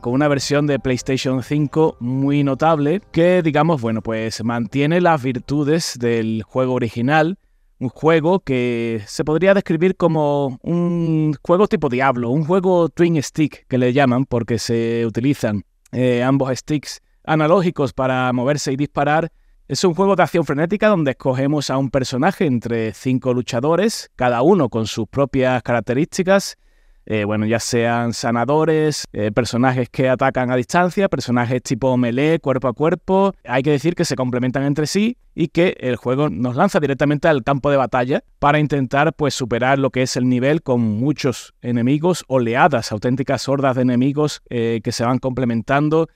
con 0.03 0.12
una 0.12 0.29
versión 0.29 0.66
de 0.66 0.79
PlayStation 0.79 1.42
5 1.42 1.98
muy 2.00 2.42
notable 2.44 3.03
que, 3.12 3.42
digamos, 3.42 3.81
bueno, 3.81 4.00
pues 4.00 4.42
mantiene 4.42 5.00
las 5.00 5.22
virtudes 5.22 5.98
del 5.98 6.42
juego 6.42 6.74
original. 6.74 7.38
Un 7.79 7.88
juego 7.90 8.40
que 8.40 9.03
se 9.07 9.24
podría 9.24 9.53
describir 9.53 9.96
como 9.96 10.59
un 10.62 11.35
juego 11.42 11.66
tipo 11.68 11.88
Diablo, 11.88 12.31
un 12.31 12.44
juego 12.44 12.88
Twin 12.88 13.22
Stick 13.22 13.66
que 13.68 13.79
le 13.79 13.92
llaman 13.92 14.24
porque 14.24 14.59
se 14.59 15.05
utilizan 15.05 15.64
ambos 16.24 16.57
sticks 16.57 17.03
analógicos 17.24 17.92
para 17.92 18.33
moverse 18.33 18.72
y 18.72 18.77
disparar 18.77 19.31
es 19.66 19.83
un 19.83 19.94
juego 19.94 20.14
de 20.14 20.22
acción 20.22 20.44
frenética 20.44 20.88
donde 20.88 21.12
escogemos 21.12 21.70
a 21.70 21.79
un 21.79 21.90
personaje 21.90 22.44
entre 22.44 22.92
cinco 22.92 23.33
luchadores, 23.33 24.11
cada 24.14 24.42
uno 24.42 24.68
con 24.68 24.87
sus 24.87 25.09
propias 25.09 25.62
características. 25.62 26.59
Eh, 27.07 27.24
bueno, 27.24 27.44
ya 27.44 27.61
sean 27.61 28.14
sanadores, 28.14 29.05
eh, 29.12 29.31
personajes 29.31 29.90
que 29.90 30.09
atacan 30.09 30.50
a 30.50 30.57
distancia, 30.57 31.09
personajes 31.09 31.62
tipo 31.62 31.96
melee, 31.96 32.40
cuerpo 32.40 32.68
a 32.68 32.72
cuerpo. 32.72 33.35
Hay 33.44 33.62
que 33.62 33.70
decir 33.70 33.94
que 33.94 34.07
se 34.07 34.16
complementan 34.16 34.64
entre 34.64 34.87
sí 34.87 35.18
y 35.35 35.48
que 35.48 35.77
el 35.81 35.96
juego 35.96 36.31
nos 36.31 36.57
lanza 36.57 36.81
directamente 36.81 37.29
al 37.29 37.42
campo 37.42 37.70
de 37.70 37.77
batalla 37.77 38.22
para 38.38 38.59
intentar 38.59 39.14
pues 39.14 39.35
superar 39.35 39.79
lo 39.79 39.90
que 39.90 40.03
es 40.03 40.16
el 40.16 40.29
nivel 40.29 40.62
con 40.62 40.81
muchos 40.81 41.55
enemigos, 41.61 42.24
oleadas, 42.27 42.92
auténticas 42.92 43.48
hordas 43.48 43.77
de 43.77 43.83
enemigos 43.83 44.42
eh, 44.48 44.81
que 44.83 44.92
se 44.92 45.05
van 45.05 45.18
complementando 45.18 46.09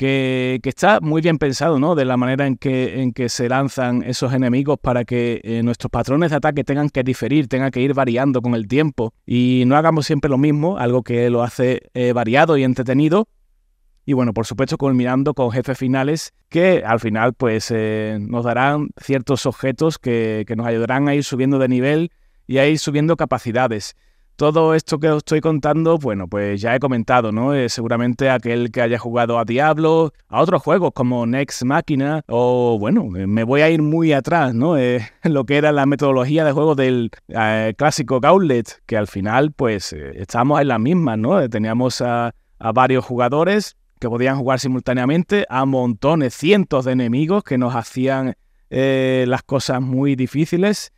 que, 0.00 0.60
está 0.64 1.00
muy 1.02 1.20
bien 1.20 1.36
pensado, 1.36 1.78
¿no? 1.78 1.94
De 1.94 2.06
la 2.06 2.16
manera 2.16 2.46
en 2.46 2.56
que, 2.56 3.02
en 3.02 3.12
que 3.12 3.28
se 3.28 3.50
lanzan 3.50 4.02
esos 4.02 4.32
enemigos 4.32 4.78
para 4.80 5.04
que 5.04 5.42
eh, 5.44 5.62
nuestros 5.62 5.90
patrones 5.90 6.30
de 6.30 6.36
ataque 6.36 6.64
tengan 6.64 6.88
que 6.88 7.02
diferir, 7.02 7.48
tengan 7.48 7.70
que 7.70 7.82
ir 7.82 7.92
variando 7.92 8.40
con 8.40 8.54
el 8.54 8.66
tiempo 8.66 9.12
y 9.26 9.64
no 9.66 9.76
hagamos 9.76 10.06
siempre 10.06 10.30
lo 10.30 10.38
mismo, 10.38 10.78
algo 10.78 11.02
que 11.02 11.28
lo 11.28 11.42
hace 11.42 11.90
eh, 11.92 12.14
variado 12.14 12.56
y 12.56 12.64
entretenido. 12.64 13.28
Y 14.06 14.14
bueno, 14.14 14.32
por 14.32 14.46
supuesto, 14.46 14.78
culminando 14.78 15.34
con 15.34 15.50
jefes 15.50 15.76
finales 15.76 16.32
que 16.48 16.82
al 16.82 16.98
final 16.98 17.34
pues 17.34 17.70
eh, 17.70 18.16
nos 18.22 18.46
darán 18.46 18.88
ciertos 18.96 19.44
objetos 19.44 19.98
que, 19.98 20.44
que 20.46 20.56
nos 20.56 20.66
ayudarán 20.66 21.08
a 21.08 21.14
ir 21.14 21.24
subiendo 21.24 21.58
de 21.58 21.68
nivel 21.68 22.10
y 22.46 22.56
a 22.56 22.66
ir 22.66 22.78
subiendo 22.78 23.18
capacidades. 23.18 23.96
Todo 24.40 24.74
esto 24.74 24.98
que 24.98 25.10
os 25.10 25.18
estoy 25.18 25.42
contando, 25.42 25.98
bueno, 25.98 26.26
pues 26.26 26.62
ya 26.62 26.74
he 26.74 26.80
comentado, 26.80 27.30
¿no? 27.30 27.52
Eh, 27.52 27.68
seguramente 27.68 28.30
aquel 28.30 28.70
que 28.70 28.80
haya 28.80 28.98
jugado 28.98 29.38
a 29.38 29.44
Diablo, 29.44 30.14
a 30.28 30.40
otros 30.40 30.62
juegos 30.62 30.92
como 30.94 31.26
Next 31.26 31.62
Machina, 31.62 32.22
o 32.26 32.78
bueno, 32.80 33.14
eh, 33.18 33.26
me 33.26 33.44
voy 33.44 33.60
a 33.60 33.68
ir 33.68 33.82
muy 33.82 34.14
atrás, 34.14 34.54
¿no? 34.54 34.78
Eh, 34.78 35.06
lo 35.24 35.44
que 35.44 35.58
era 35.58 35.72
la 35.72 35.84
metodología 35.84 36.42
de 36.46 36.52
juego 36.52 36.74
del 36.74 37.10
clásico 37.76 38.18
Gauntlet, 38.18 38.80
que 38.86 38.96
al 38.96 39.08
final, 39.08 39.52
pues, 39.52 39.92
estábamos 39.92 40.62
en 40.62 40.68
la 40.68 40.78
misma, 40.78 41.18
¿no? 41.18 41.46
Teníamos 41.50 42.00
a, 42.00 42.32
varios 42.72 43.04
jugadores 43.04 43.76
que 43.98 44.08
podían 44.08 44.38
jugar 44.38 44.58
simultáneamente, 44.58 45.44
a 45.50 45.66
montones, 45.66 46.32
cientos 46.32 46.86
de 46.86 46.92
enemigos 46.92 47.44
que 47.44 47.58
nos 47.58 47.74
hacían 47.74 48.36
las 48.70 49.42
cosas 49.42 49.82
muy 49.82 50.16
difíciles 50.16 50.92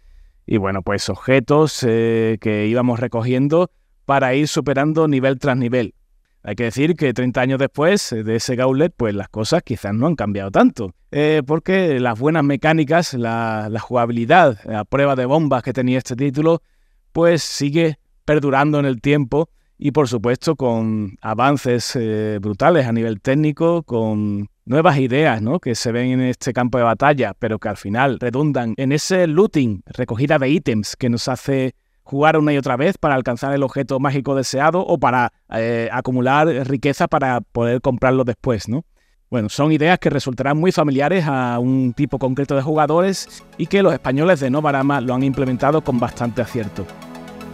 y 0.46 0.56
bueno, 0.56 0.82
pues 0.82 1.08
objetos 1.08 1.84
eh, 1.86 2.38
que 2.40 2.66
íbamos 2.66 3.00
recogiendo 3.00 3.70
para 4.04 4.34
ir 4.34 4.48
superando 4.48 5.08
nivel 5.08 5.38
tras 5.38 5.56
nivel. 5.56 5.94
Hay 6.44 6.56
que 6.56 6.64
decir 6.64 6.96
que 6.96 7.14
30 7.14 7.40
años 7.40 7.58
después 7.60 8.10
de 8.10 8.34
ese 8.34 8.56
gauntlet, 8.56 8.92
pues 8.96 9.14
las 9.14 9.28
cosas 9.28 9.62
quizás 9.62 9.94
no 9.94 10.08
han 10.08 10.16
cambiado 10.16 10.50
tanto, 10.50 10.92
eh, 11.12 11.42
porque 11.46 12.00
las 12.00 12.18
buenas 12.18 12.42
mecánicas, 12.42 13.14
la, 13.14 13.70
jugabilidad, 13.80 14.58
la 14.64 14.84
prueba 14.84 15.14
de 15.14 15.24
bombas 15.24 15.62
que 15.62 15.72
tenía 15.72 15.98
este 15.98 16.16
título, 16.16 16.62
pues 17.12 17.42
sigue 17.42 17.98
perdurando 18.24 18.80
en 18.80 18.86
el 18.86 19.00
tiempo 19.00 19.50
y 19.84 19.90
por 19.90 20.06
supuesto 20.06 20.54
con 20.54 21.18
avances 21.22 21.96
eh, 21.96 22.38
brutales 22.40 22.86
a 22.86 22.92
nivel 22.92 23.20
técnico, 23.20 23.82
con 23.82 24.48
nuevas 24.64 24.96
ideas 24.98 25.42
¿no? 25.42 25.58
que 25.58 25.74
se 25.74 25.90
ven 25.90 26.12
en 26.12 26.20
este 26.20 26.52
campo 26.52 26.78
de 26.78 26.84
batalla, 26.84 27.34
pero 27.36 27.58
que 27.58 27.68
al 27.68 27.76
final 27.76 28.20
redundan 28.20 28.74
en 28.76 28.92
ese 28.92 29.26
looting, 29.26 29.82
recogida 29.86 30.38
de 30.38 30.50
ítems 30.50 30.94
que 30.94 31.10
nos 31.10 31.26
hace 31.26 31.74
jugar 32.04 32.38
una 32.38 32.52
y 32.52 32.58
otra 32.58 32.76
vez 32.76 32.96
para 32.96 33.16
alcanzar 33.16 33.52
el 33.54 33.64
objeto 33.64 33.98
mágico 33.98 34.36
deseado 34.36 34.86
o 34.86 34.98
para 34.98 35.32
eh, 35.52 35.88
acumular 35.90 36.46
riqueza 36.68 37.08
para 37.08 37.40
poder 37.40 37.80
comprarlo 37.80 38.22
después, 38.22 38.68
¿no? 38.68 38.84
Bueno, 39.30 39.48
son 39.48 39.72
ideas 39.72 39.98
que 39.98 40.10
resultarán 40.10 40.58
muy 40.58 40.70
familiares 40.70 41.24
a 41.26 41.58
un 41.58 41.92
tipo 41.92 42.20
concreto 42.20 42.54
de 42.54 42.62
jugadores 42.62 43.42
y 43.58 43.66
que 43.66 43.82
los 43.82 43.92
españoles 43.92 44.38
de 44.38 44.50
Novarama 44.50 45.00
lo 45.00 45.14
han 45.14 45.24
implementado 45.24 45.82
con 45.82 45.98
bastante 45.98 46.40
acierto. 46.40 46.86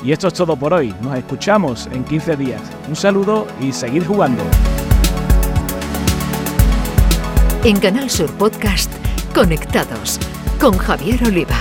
Y 0.03 0.13
esto 0.13 0.29
es 0.29 0.35
todo 0.35 0.57
por 0.57 0.73
hoy, 0.73 0.95
nos 1.03 1.17
escuchamos 1.17 1.89
en 1.93 2.05
15 2.05 2.37
días. 2.37 2.63
Un 2.89 2.97
saludo 2.97 3.47
y 3.61 3.73
seguir 3.73 4.07
jugando. 4.07 4.43
En 7.65 7.79
Canal 7.81 8.09
Sur 8.09 8.31
Podcast, 8.35 8.91
Conectados 9.35 10.21
con 10.61 10.77
Javier 10.79 11.23
Oliva. 11.25 11.57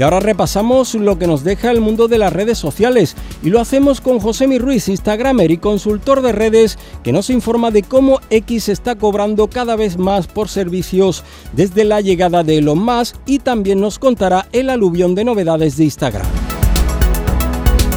Y 0.00 0.02
ahora 0.02 0.18
repasamos 0.18 0.94
lo 0.94 1.18
que 1.18 1.26
nos 1.26 1.44
deja 1.44 1.70
el 1.70 1.82
mundo 1.82 2.08
de 2.08 2.16
las 2.16 2.32
redes 2.32 2.56
sociales 2.56 3.16
y 3.42 3.50
lo 3.50 3.60
hacemos 3.60 4.00
con 4.00 4.18
José 4.18 4.46
Ruiz, 4.58 4.88
Instagramer 4.88 5.50
y 5.50 5.58
consultor 5.58 6.22
de 6.22 6.32
redes, 6.32 6.78
que 7.04 7.12
nos 7.12 7.28
informa 7.28 7.70
de 7.70 7.82
cómo 7.82 8.18
X 8.30 8.70
está 8.70 8.94
cobrando 8.94 9.50
cada 9.50 9.76
vez 9.76 9.98
más 9.98 10.26
por 10.26 10.48
servicios 10.48 11.22
desde 11.52 11.84
la 11.84 12.00
llegada 12.00 12.42
de 12.42 12.56
Elon 12.56 12.78
Musk 12.78 13.16
y 13.26 13.40
también 13.40 13.78
nos 13.78 13.98
contará 13.98 14.48
el 14.52 14.70
aluvión 14.70 15.14
de 15.14 15.24
novedades 15.24 15.76
de 15.76 15.84
Instagram. 15.84 16.26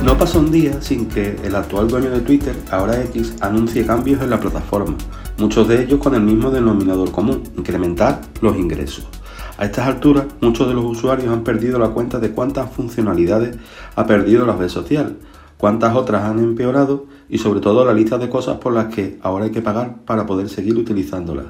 No 0.03 0.17
pasa 0.17 0.39
un 0.39 0.51
día 0.51 0.81
sin 0.81 1.05
que 1.05 1.37
el 1.41 1.55
actual 1.55 1.87
dueño 1.87 2.09
de 2.09 2.19
Twitter, 2.19 2.53
ahora 2.69 3.01
X, 3.01 3.35
anuncie 3.39 3.85
cambios 3.85 4.21
en 4.21 4.29
la 4.29 4.41
plataforma, 4.41 4.97
muchos 5.37 5.69
de 5.69 5.83
ellos 5.83 6.01
con 6.01 6.13
el 6.15 6.21
mismo 6.21 6.51
denominador 6.51 7.13
común, 7.13 7.43
incrementar 7.55 8.19
los 8.41 8.57
ingresos. 8.57 9.07
A 9.55 9.65
estas 9.65 9.87
alturas, 9.87 10.25
muchos 10.41 10.67
de 10.67 10.73
los 10.73 10.83
usuarios 10.83 11.31
han 11.31 11.43
perdido 11.43 11.77
la 11.77 11.89
cuenta 11.89 12.19
de 12.19 12.31
cuántas 12.31 12.71
funcionalidades 12.71 13.55
ha 13.95 14.07
perdido 14.07 14.47
la 14.47 14.55
red 14.55 14.67
social, 14.67 15.17
cuántas 15.57 15.95
otras 15.95 16.23
han 16.23 16.39
empeorado 16.39 17.05
y 17.29 17.37
sobre 17.37 17.59
todo 17.59 17.85
la 17.85 17.93
lista 17.93 18.17
de 18.17 18.29
cosas 18.29 18.57
por 18.57 18.73
las 18.73 18.93
que 18.93 19.19
ahora 19.21 19.45
hay 19.45 19.51
que 19.51 19.61
pagar 19.61 19.97
para 20.05 20.25
poder 20.25 20.49
seguir 20.49 20.75
utilizándolas. 20.75 21.45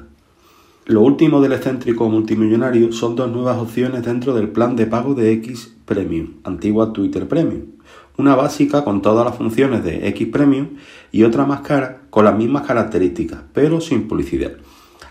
Lo 0.84 1.00
último 1.00 1.40
del 1.40 1.54
excéntrico 1.54 2.10
multimillonario 2.10 2.92
son 2.92 3.16
dos 3.16 3.30
nuevas 3.30 3.56
opciones 3.56 4.04
dentro 4.04 4.34
del 4.34 4.50
plan 4.50 4.76
de 4.76 4.84
pago 4.84 5.14
de 5.14 5.32
X 5.32 5.74
Premium, 5.86 6.34
antigua 6.44 6.92
Twitter 6.92 7.26
Premium. 7.26 7.62
Una 8.18 8.34
básica 8.34 8.84
con 8.84 9.00
todas 9.00 9.24
las 9.24 9.34
funciones 9.34 9.82
de 9.82 10.06
X 10.08 10.28
Premium 10.30 10.68
y 11.10 11.22
otra 11.22 11.46
más 11.46 11.62
cara 11.62 12.02
con 12.10 12.26
las 12.26 12.36
mismas 12.36 12.66
características, 12.66 13.40
pero 13.54 13.80
sin 13.80 14.06
publicidad. 14.06 14.52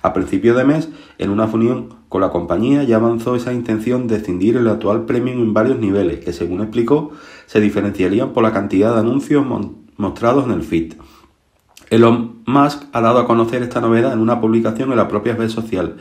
A 0.03 0.11
principio 0.11 0.53
de 0.53 0.65
mes, 0.65 0.89
en 1.17 1.29
una 1.29 1.45
unión 1.45 1.95
con 2.09 2.19
la 2.19 2.29
compañía, 2.29 2.83
ya 2.83 2.97
avanzó 2.97 3.37
esa 3.37 3.53
intención 3.53 4.07
de 4.07 4.17
escindir 4.17 4.57
el 4.57 4.67
actual 4.67 5.05
Premium 5.05 5.39
en 5.39 5.53
varios 5.53 5.79
niveles, 5.79 6.19
que 6.19 6.33
según 6.33 6.61
explicó, 6.61 7.11
se 7.45 7.61
diferenciarían 7.61 8.33
por 8.33 8.43
la 8.43 8.51
cantidad 8.51 8.93
de 8.93 8.99
anuncios 8.99 9.45
mostrados 9.95 10.43
en 10.43 10.51
el 10.51 10.63
feed. 10.63 10.95
Elon 11.89 12.43
Musk 12.45 12.83
ha 12.91 12.99
dado 12.99 13.19
a 13.19 13.25
conocer 13.25 13.63
esta 13.63 13.79
novedad 13.79 14.11
en 14.11 14.19
una 14.19 14.41
publicación 14.41 14.91
en 14.91 14.97
la 14.97 15.07
propia 15.07 15.35
red 15.35 15.47
social, 15.47 15.95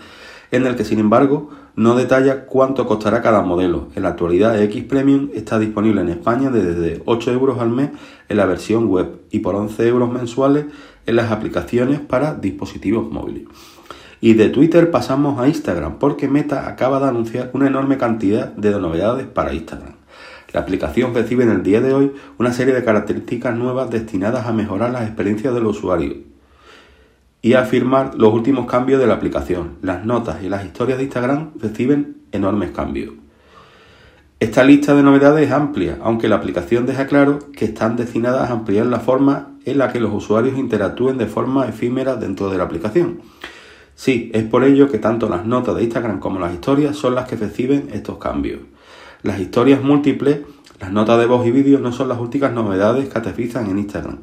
en 0.50 0.66
el 0.66 0.74
que 0.74 0.84
sin 0.84 0.98
embargo 0.98 1.50
no 1.76 1.94
detalla 1.94 2.46
cuánto 2.46 2.86
costará 2.86 3.22
cada 3.22 3.42
modelo. 3.42 3.88
En 3.94 4.02
la 4.02 4.10
actualidad 4.10 4.60
X 4.62 4.82
Premium 4.84 5.30
está 5.32 5.60
disponible 5.60 6.00
en 6.00 6.08
España 6.08 6.50
desde 6.50 7.02
8 7.06 7.32
euros 7.32 7.60
al 7.60 7.70
mes 7.70 7.90
en 8.28 8.36
la 8.36 8.46
versión 8.46 8.88
web 8.88 9.20
y 9.30 9.38
por 9.38 9.54
11 9.54 9.86
euros 9.86 10.10
mensuales 10.10 10.66
en 11.06 11.16
las 11.16 11.30
aplicaciones 11.30 12.00
para 12.00 12.34
dispositivos 12.34 13.10
móviles. 13.10 13.44
Y 14.24 14.34
de 14.34 14.50
Twitter 14.50 14.92
pasamos 14.92 15.40
a 15.40 15.48
Instagram 15.48 15.98
porque 15.98 16.28
Meta 16.28 16.68
acaba 16.68 17.00
de 17.00 17.08
anunciar 17.08 17.50
una 17.54 17.66
enorme 17.66 17.98
cantidad 17.98 18.52
de 18.52 18.70
novedades 18.70 19.26
para 19.26 19.52
Instagram. 19.52 19.94
La 20.52 20.60
aplicación 20.60 21.12
recibe 21.12 21.42
en 21.42 21.50
el 21.50 21.64
día 21.64 21.80
de 21.80 21.92
hoy 21.92 22.12
una 22.38 22.52
serie 22.52 22.72
de 22.72 22.84
características 22.84 23.56
nuevas 23.56 23.90
destinadas 23.90 24.46
a 24.46 24.52
mejorar 24.52 24.92
las 24.92 25.02
experiencias 25.08 25.52
del 25.52 25.66
usuario 25.66 26.18
y 27.42 27.54
a 27.54 27.62
afirmar 27.62 28.14
los 28.14 28.32
últimos 28.32 28.66
cambios 28.66 29.00
de 29.00 29.08
la 29.08 29.14
aplicación. 29.14 29.78
Las 29.82 30.04
notas 30.04 30.40
y 30.40 30.48
las 30.48 30.64
historias 30.64 30.98
de 30.98 31.04
Instagram 31.04 31.50
reciben 31.60 32.18
enormes 32.30 32.70
cambios. 32.70 33.14
Esta 34.38 34.62
lista 34.62 34.94
de 34.94 35.02
novedades 35.02 35.48
es 35.48 35.52
amplia, 35.52 35.98
aunque 36.00 36.28
la 36.28 36.36
aplicación 36.36 36.86
deja 36.86 37.08
claro 37.08 37.40
que 37.56 37.64
están 37.64 37.96
destinadas 37.96 38.50
a 38.50 38.52
ampliar 38.52 38.86
la 38.86 39.00
forma 39.00 39.56
en 39.64 39.78
la 39.78 39.92
que 39.92 39.98
los 39.98 40.14
usuarios 40.14 40.56
interactúen 40.56 41.18
de 41.18 41.26
forma 41.26 41.66
efímera 41.66 42.14
dentro 42.14 42.50
de 42.50 42.58
la 42.58 42.64
aplicación. 42.64 43.20
Sí, 44.02 44.32
es 44.34 44.42
por 44.42 44.64
ello 44.64 44.90
que 44.90 44.98
tanto 44.98 45.28
las 45.28 45.46
notas 45.46 45.76
de 45.76 45.84
Instagram 45.84 46.18
como 46.18 46.40
las 46.40 46.52
historias 46.52 46.96
son 46.96 47.14
las 47.14 47.28
que 47.28 47.36
reciben 47.36 47.88
estos 47.92 48.18
cambios. 48.18 48.58
Las 49.22 49.38
historias 49.38 49.80
múltiples, 49.80 50.40
las 50.80 50.90
notas 50.90 51.20
de 51.20 51.26
voz 51.26 51.46
y 51.46 51.52
vídeo 51.52 51.78
no 51.78 51.92
son 51.92 52.08
las 52.08 52.18
últimas 52.18 52.52
novedades 52.52 53.08
que 53.08 53.16
aterrizan 53.16 53.70
en 53.70 53.78
Instagram. 53.78 54.18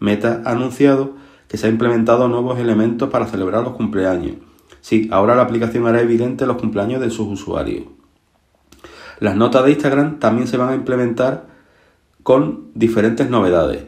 Meta 0.00 0.42
ha 0.44 0.50
anunciado 0.50 1.14
que 1.46 1.58
se 1.58 1.68
han 1.68 1.74
implementado 1.74 2.26
nuevos 2.26 2.58
elementos 2.58 3.08
para 3.08 3.28
celebrar 3.28 3.62
los 3.62 3.74
cumpleaños. 3.74 4.34
Sí, 4.80 5.08
ahora 5.12 5.36
la 5.36 5.42
aplicación 5.42 5.86
hará 5.86 6.00
evidente 6.00 6.44
los 6.44 6.56
cumpleaños 6.56 7.00
de 7.00 7.10
sus 7.10 7.28
usuarios. 7.28 7.84
Las 9.20 9.36
notas 9.36 9.64
de 9.64 9.70
Instagram 9.70 10.18
también 10.18 10.48
se 10.48 10.56
van 10.56 10.70
a 10.70 10.74
implementar 10.74 11.46
con 12.24 12.72
diferentes 12.74 13.30
novedades. 13.30 13.84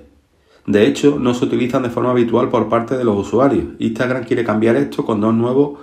De 0.66 0.86
hecho, 0.86 1.18
no 1.18 1.34
se 1.34 1.44
utilizan 1.44 1.82
de 1.82 1.90
forma 1.90 2.10
habitual 2.10 2.48
por 2.48 2.68
parte 2.68 2.96
de 2.96 3.04
los 3.04 3.16
usuarios. 3.16 3.64
Instagram 3.78 4.24
quiere 4.24 4.44
cambiar 4.44 4.76
esto 4.76 5.04
con 5.04 5.20
dos 5.20 5.34
nuevas 5.34 5.80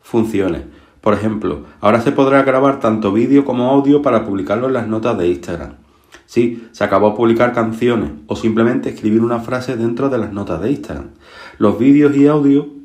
funciones. 0.00 0.62
Por 1.00 1.14
ejemplo, 1.14 1.62
ahora 1.80 2.00
se 2.00 2.12
podrá 2.12 2.42
grabar 2.42 2.80
tanto 2.80 3.12
vídeo 3.12 3.44
como 3.44 3.70
audio 3.70 4.02
para 4.02 4.24
publicarlo 4.24 4.68
en 4.68 4.72
las 4.74 4.88
notas 4.88 5.18
de 5.18 5.28
Instagram. 5.28 5.74
Sí, 6.26 6.68
se 6.72 6.84
acabó 6.84 7.14
publicar 7.14 7.52
canciones 7.52 8.10
o 8.26 8.36
simplemente 8.36 8.88
escribir 8.90 9.22
una 9.22 9.40
frase 9.40 9.76
dentro 9.76 10.08
de 10.08 10.18
las 10.18 10.32
notas 10.32 10.62
de 10.62 10.70
Instagram. 10.70 11.08
Los 11.58 11.78
vídeos 11.78 12.16
y 12.16 12.26
audio 12.26 12.81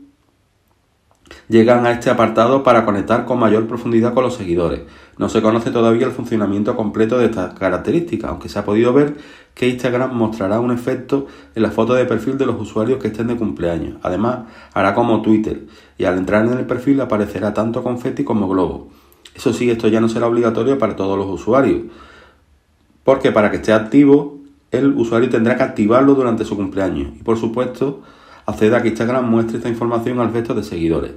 llegan 1.49 1.85
a 1.85 1.91
este 1.91 2.09
apartado 2.09 2.63
para 2.63 2.85
conectar 2.85 3.25
con 3.25 3.39
mayor 3.39 3.67
profundidad 3.67 4.13
con 4.13 4.23
los 4.23 4.35
seguidores. 4.35 4.81
No 5.17 5.29
se 5.29 5.41
conoce 5.41 5.71
todavía 5.71 6.05
el 6.05 6.11
funcionamiento 6.11 6.75
completo 6.75 7.17
de 7.17 7.25
estas 7.25 7.53
características, 7.53 8.29
aunque 8.29 8.49
se 8.49 8.59
ha 8.59 8.65
podido 8.65 8.93
ver 8.93 9.15
que 9.53 9.67
Instagram 9.67 10.13
mostrará 10.13 10.59
un 10.59 10.71
efecto 10.71 11.25
en 11.55 11.63
la 11.63 11.71
foto 11.71 11.93
de 11.93 12.05
perfil 12.05 12.37
de 12.37 12.45
los 12.45 12.61
usuarios 12.61 13.01
que 13.01 13.07
estén 13.07 13.27
de 13.27 13.35
cumpleaños. 13.35 13.97
Además, 14.03 14.39
hará 14.73 14.93
como 14.93 15.21
Twitter 15.21 15.65
y 15.97 16.05
al 16.05 16.17
entrar 16.17 16.45
en 16.45 16.53
el 16.53 16.65
perfil 16.65 17.01
aparecerá 17.01 17.53
tanto 17.53 17.81
confeti 17.81 18.23
como 18.23 18.47
globo. 18.47 18.89
Eso 19.33 19.53
sí, 19.53 19.69
esto 19.69 19.87
ya 19.87 19.99
no 19.99 20.09
será 20.09 20.27
obligatorio 20.27 20.77
para 20.77 20.95
todos 20.95 21.17
los 21.17 21.27
usuarios, 21.27 21.83
porque 23.03 23.31
para 23.31 23.49
que 23.49 23.57
esté 23.57 23.73
activo, 23.73 24.37
el 24.71 24.93
usuario 24.93 25.29
tendrá 25.29 25.55
que 25.55 25.63
activarlo 25.63 26.13
durante 26.13 26.43
su 26.43 26.55
cumpleaños 26.55 27.13
y 27.19 27.23
por 27.23 27.37
supuesto 27.37 28.01
acceda 28.45 28.77
a 28.77 28.81
que 28.81 28.89
Instagram 28.89 29.29
muestre 29.29 29.57
esta 29.57 29.69
información 29.69 30.19
al 30.19 30.33
resto 30.33 30.53
de 30.53 30.63
seguidores. 30.63 31.13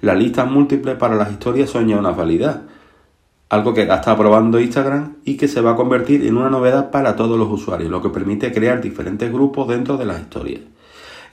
Las 0.00 0.16
listas 0.16 0.50
múltiples 0.50 0.96
para 0.96 1.16
las 1.16 1.32
historias 1.32 1.70
son 1.70 1.88
ya 1.88 1.98
una 1.98 2.10
validad, 2.10 2.62
algo 3.48 3.74
que 3.74 3.82
está 3.82 4.16
probando 4.16 4.60
Instagram 4.60 5.16
y 5.24 5.36
que 5.36 5.48
se 5.48 5.60
va 5.60 5.72
a 5.72 5.76
convertir 5.76 6.24
en 6.26 6.36
una 6.36 6.50
novedad 6.50 6.90
para 6.90 7.16
todos 7.16 7.38
los 7.38 7.50
usuarios, 7.50 7.90
lo 7.90 8.02
que 8.02 8.10
permite 8.10 8.52
crear 8.52 8.80
diferentes 8.80 9.32
grupos 9.32 9.66
dentro 9.68 9.96
de 9.96 10.04
las 10.04 10.20
historias. 10.20 10.60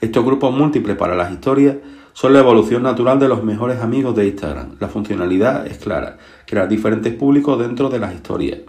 Estos 0.00 0.24
grupos 0.24 0.54
múltiples 0.54 0.96
para 0.96 1.14
las 1.14 1.30
historias 1.30 1.76
son 2.12 2.32
la 2.32 2.40
evolución 2.40 2.82
natural 2.82 3.18
de 3.18 3.28
los 3.28 3.44
mejores 3.44 3.80
amigos 3.80 4.16
de 4.16 4.26
Instagram. 4.26 4.76
La 4.80 4.88
funcionalidad 4.88 5.66
es 5.66 5.78
clara, 5.78 6.18
crear 6.46 6.68
diferentes 6.68 7.14
públicos 7.14 7.58
dentro 7.58 7.88
de 7.88 7.98
las 7.98 8.14
historias. 8.14 8.60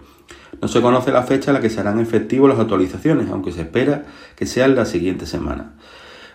No 0.60 0.68
se 0.68 0.80
conoce 0.80 1.12
la 1.12 1.22
fecha 1.22 1.50
en 1.50 1.54
la 1.54 1.60
que 1.60 1.70
serán 1.70 1.98
efectivas 1.98 2.50
las 2.50 2.58
actualizaciones, 2.58 3.30
aunque 3.30 3.52
se 3.52 3.62
espera 3.62 4.04
que 4.36 4.46
sea 4.46 4.66
en 4.66 4.74
la 4.74 4.84
siguiente 4.84 5.26
semana. 5.26 5.72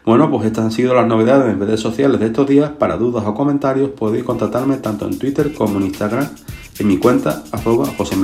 Bueno, 0.06 0.30
pues 0.30 0.46
estas 0.46 0.66
han 0.66 0.72
sido 0.72 0.94
las 0.94 1.08
novedades 1.08 1.54
en 1.54 1.60
redes 1.60 1.80
sociales 1.80 2.20
de 2.20 2.26
estos 2.26 2.48
días. 2.48 2.72
Para 2.72 2.98
dudas 2.98 3.24
o 3.26 3.34
comentarios 3.34 3.92
podéis 3.92 4.26
contactarme 4.26 4.78
tanto 4.78 5.08
en 5.08 5.18
Twitter 5.18 5.54
como 5.54 5.80
en 5.80 5.86
Instagram 5.86 6.28
en 6.80 6.88
mi 6.88 6.98
cuenta 6.98 7.44
arroba 7.52 7.86
José 7.98 8.16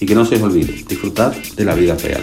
Y 0.00 0.06
que 0.06 0.14
no 0.14 0.24
se 0.24 0.36
os 0.36 0.42
olvide, 0.42 0.72
disfrutad 0.88 1.32
de 1.56 1.64
la 1.64 1.74
vida 1.74 1.94
real. 1.94 2.22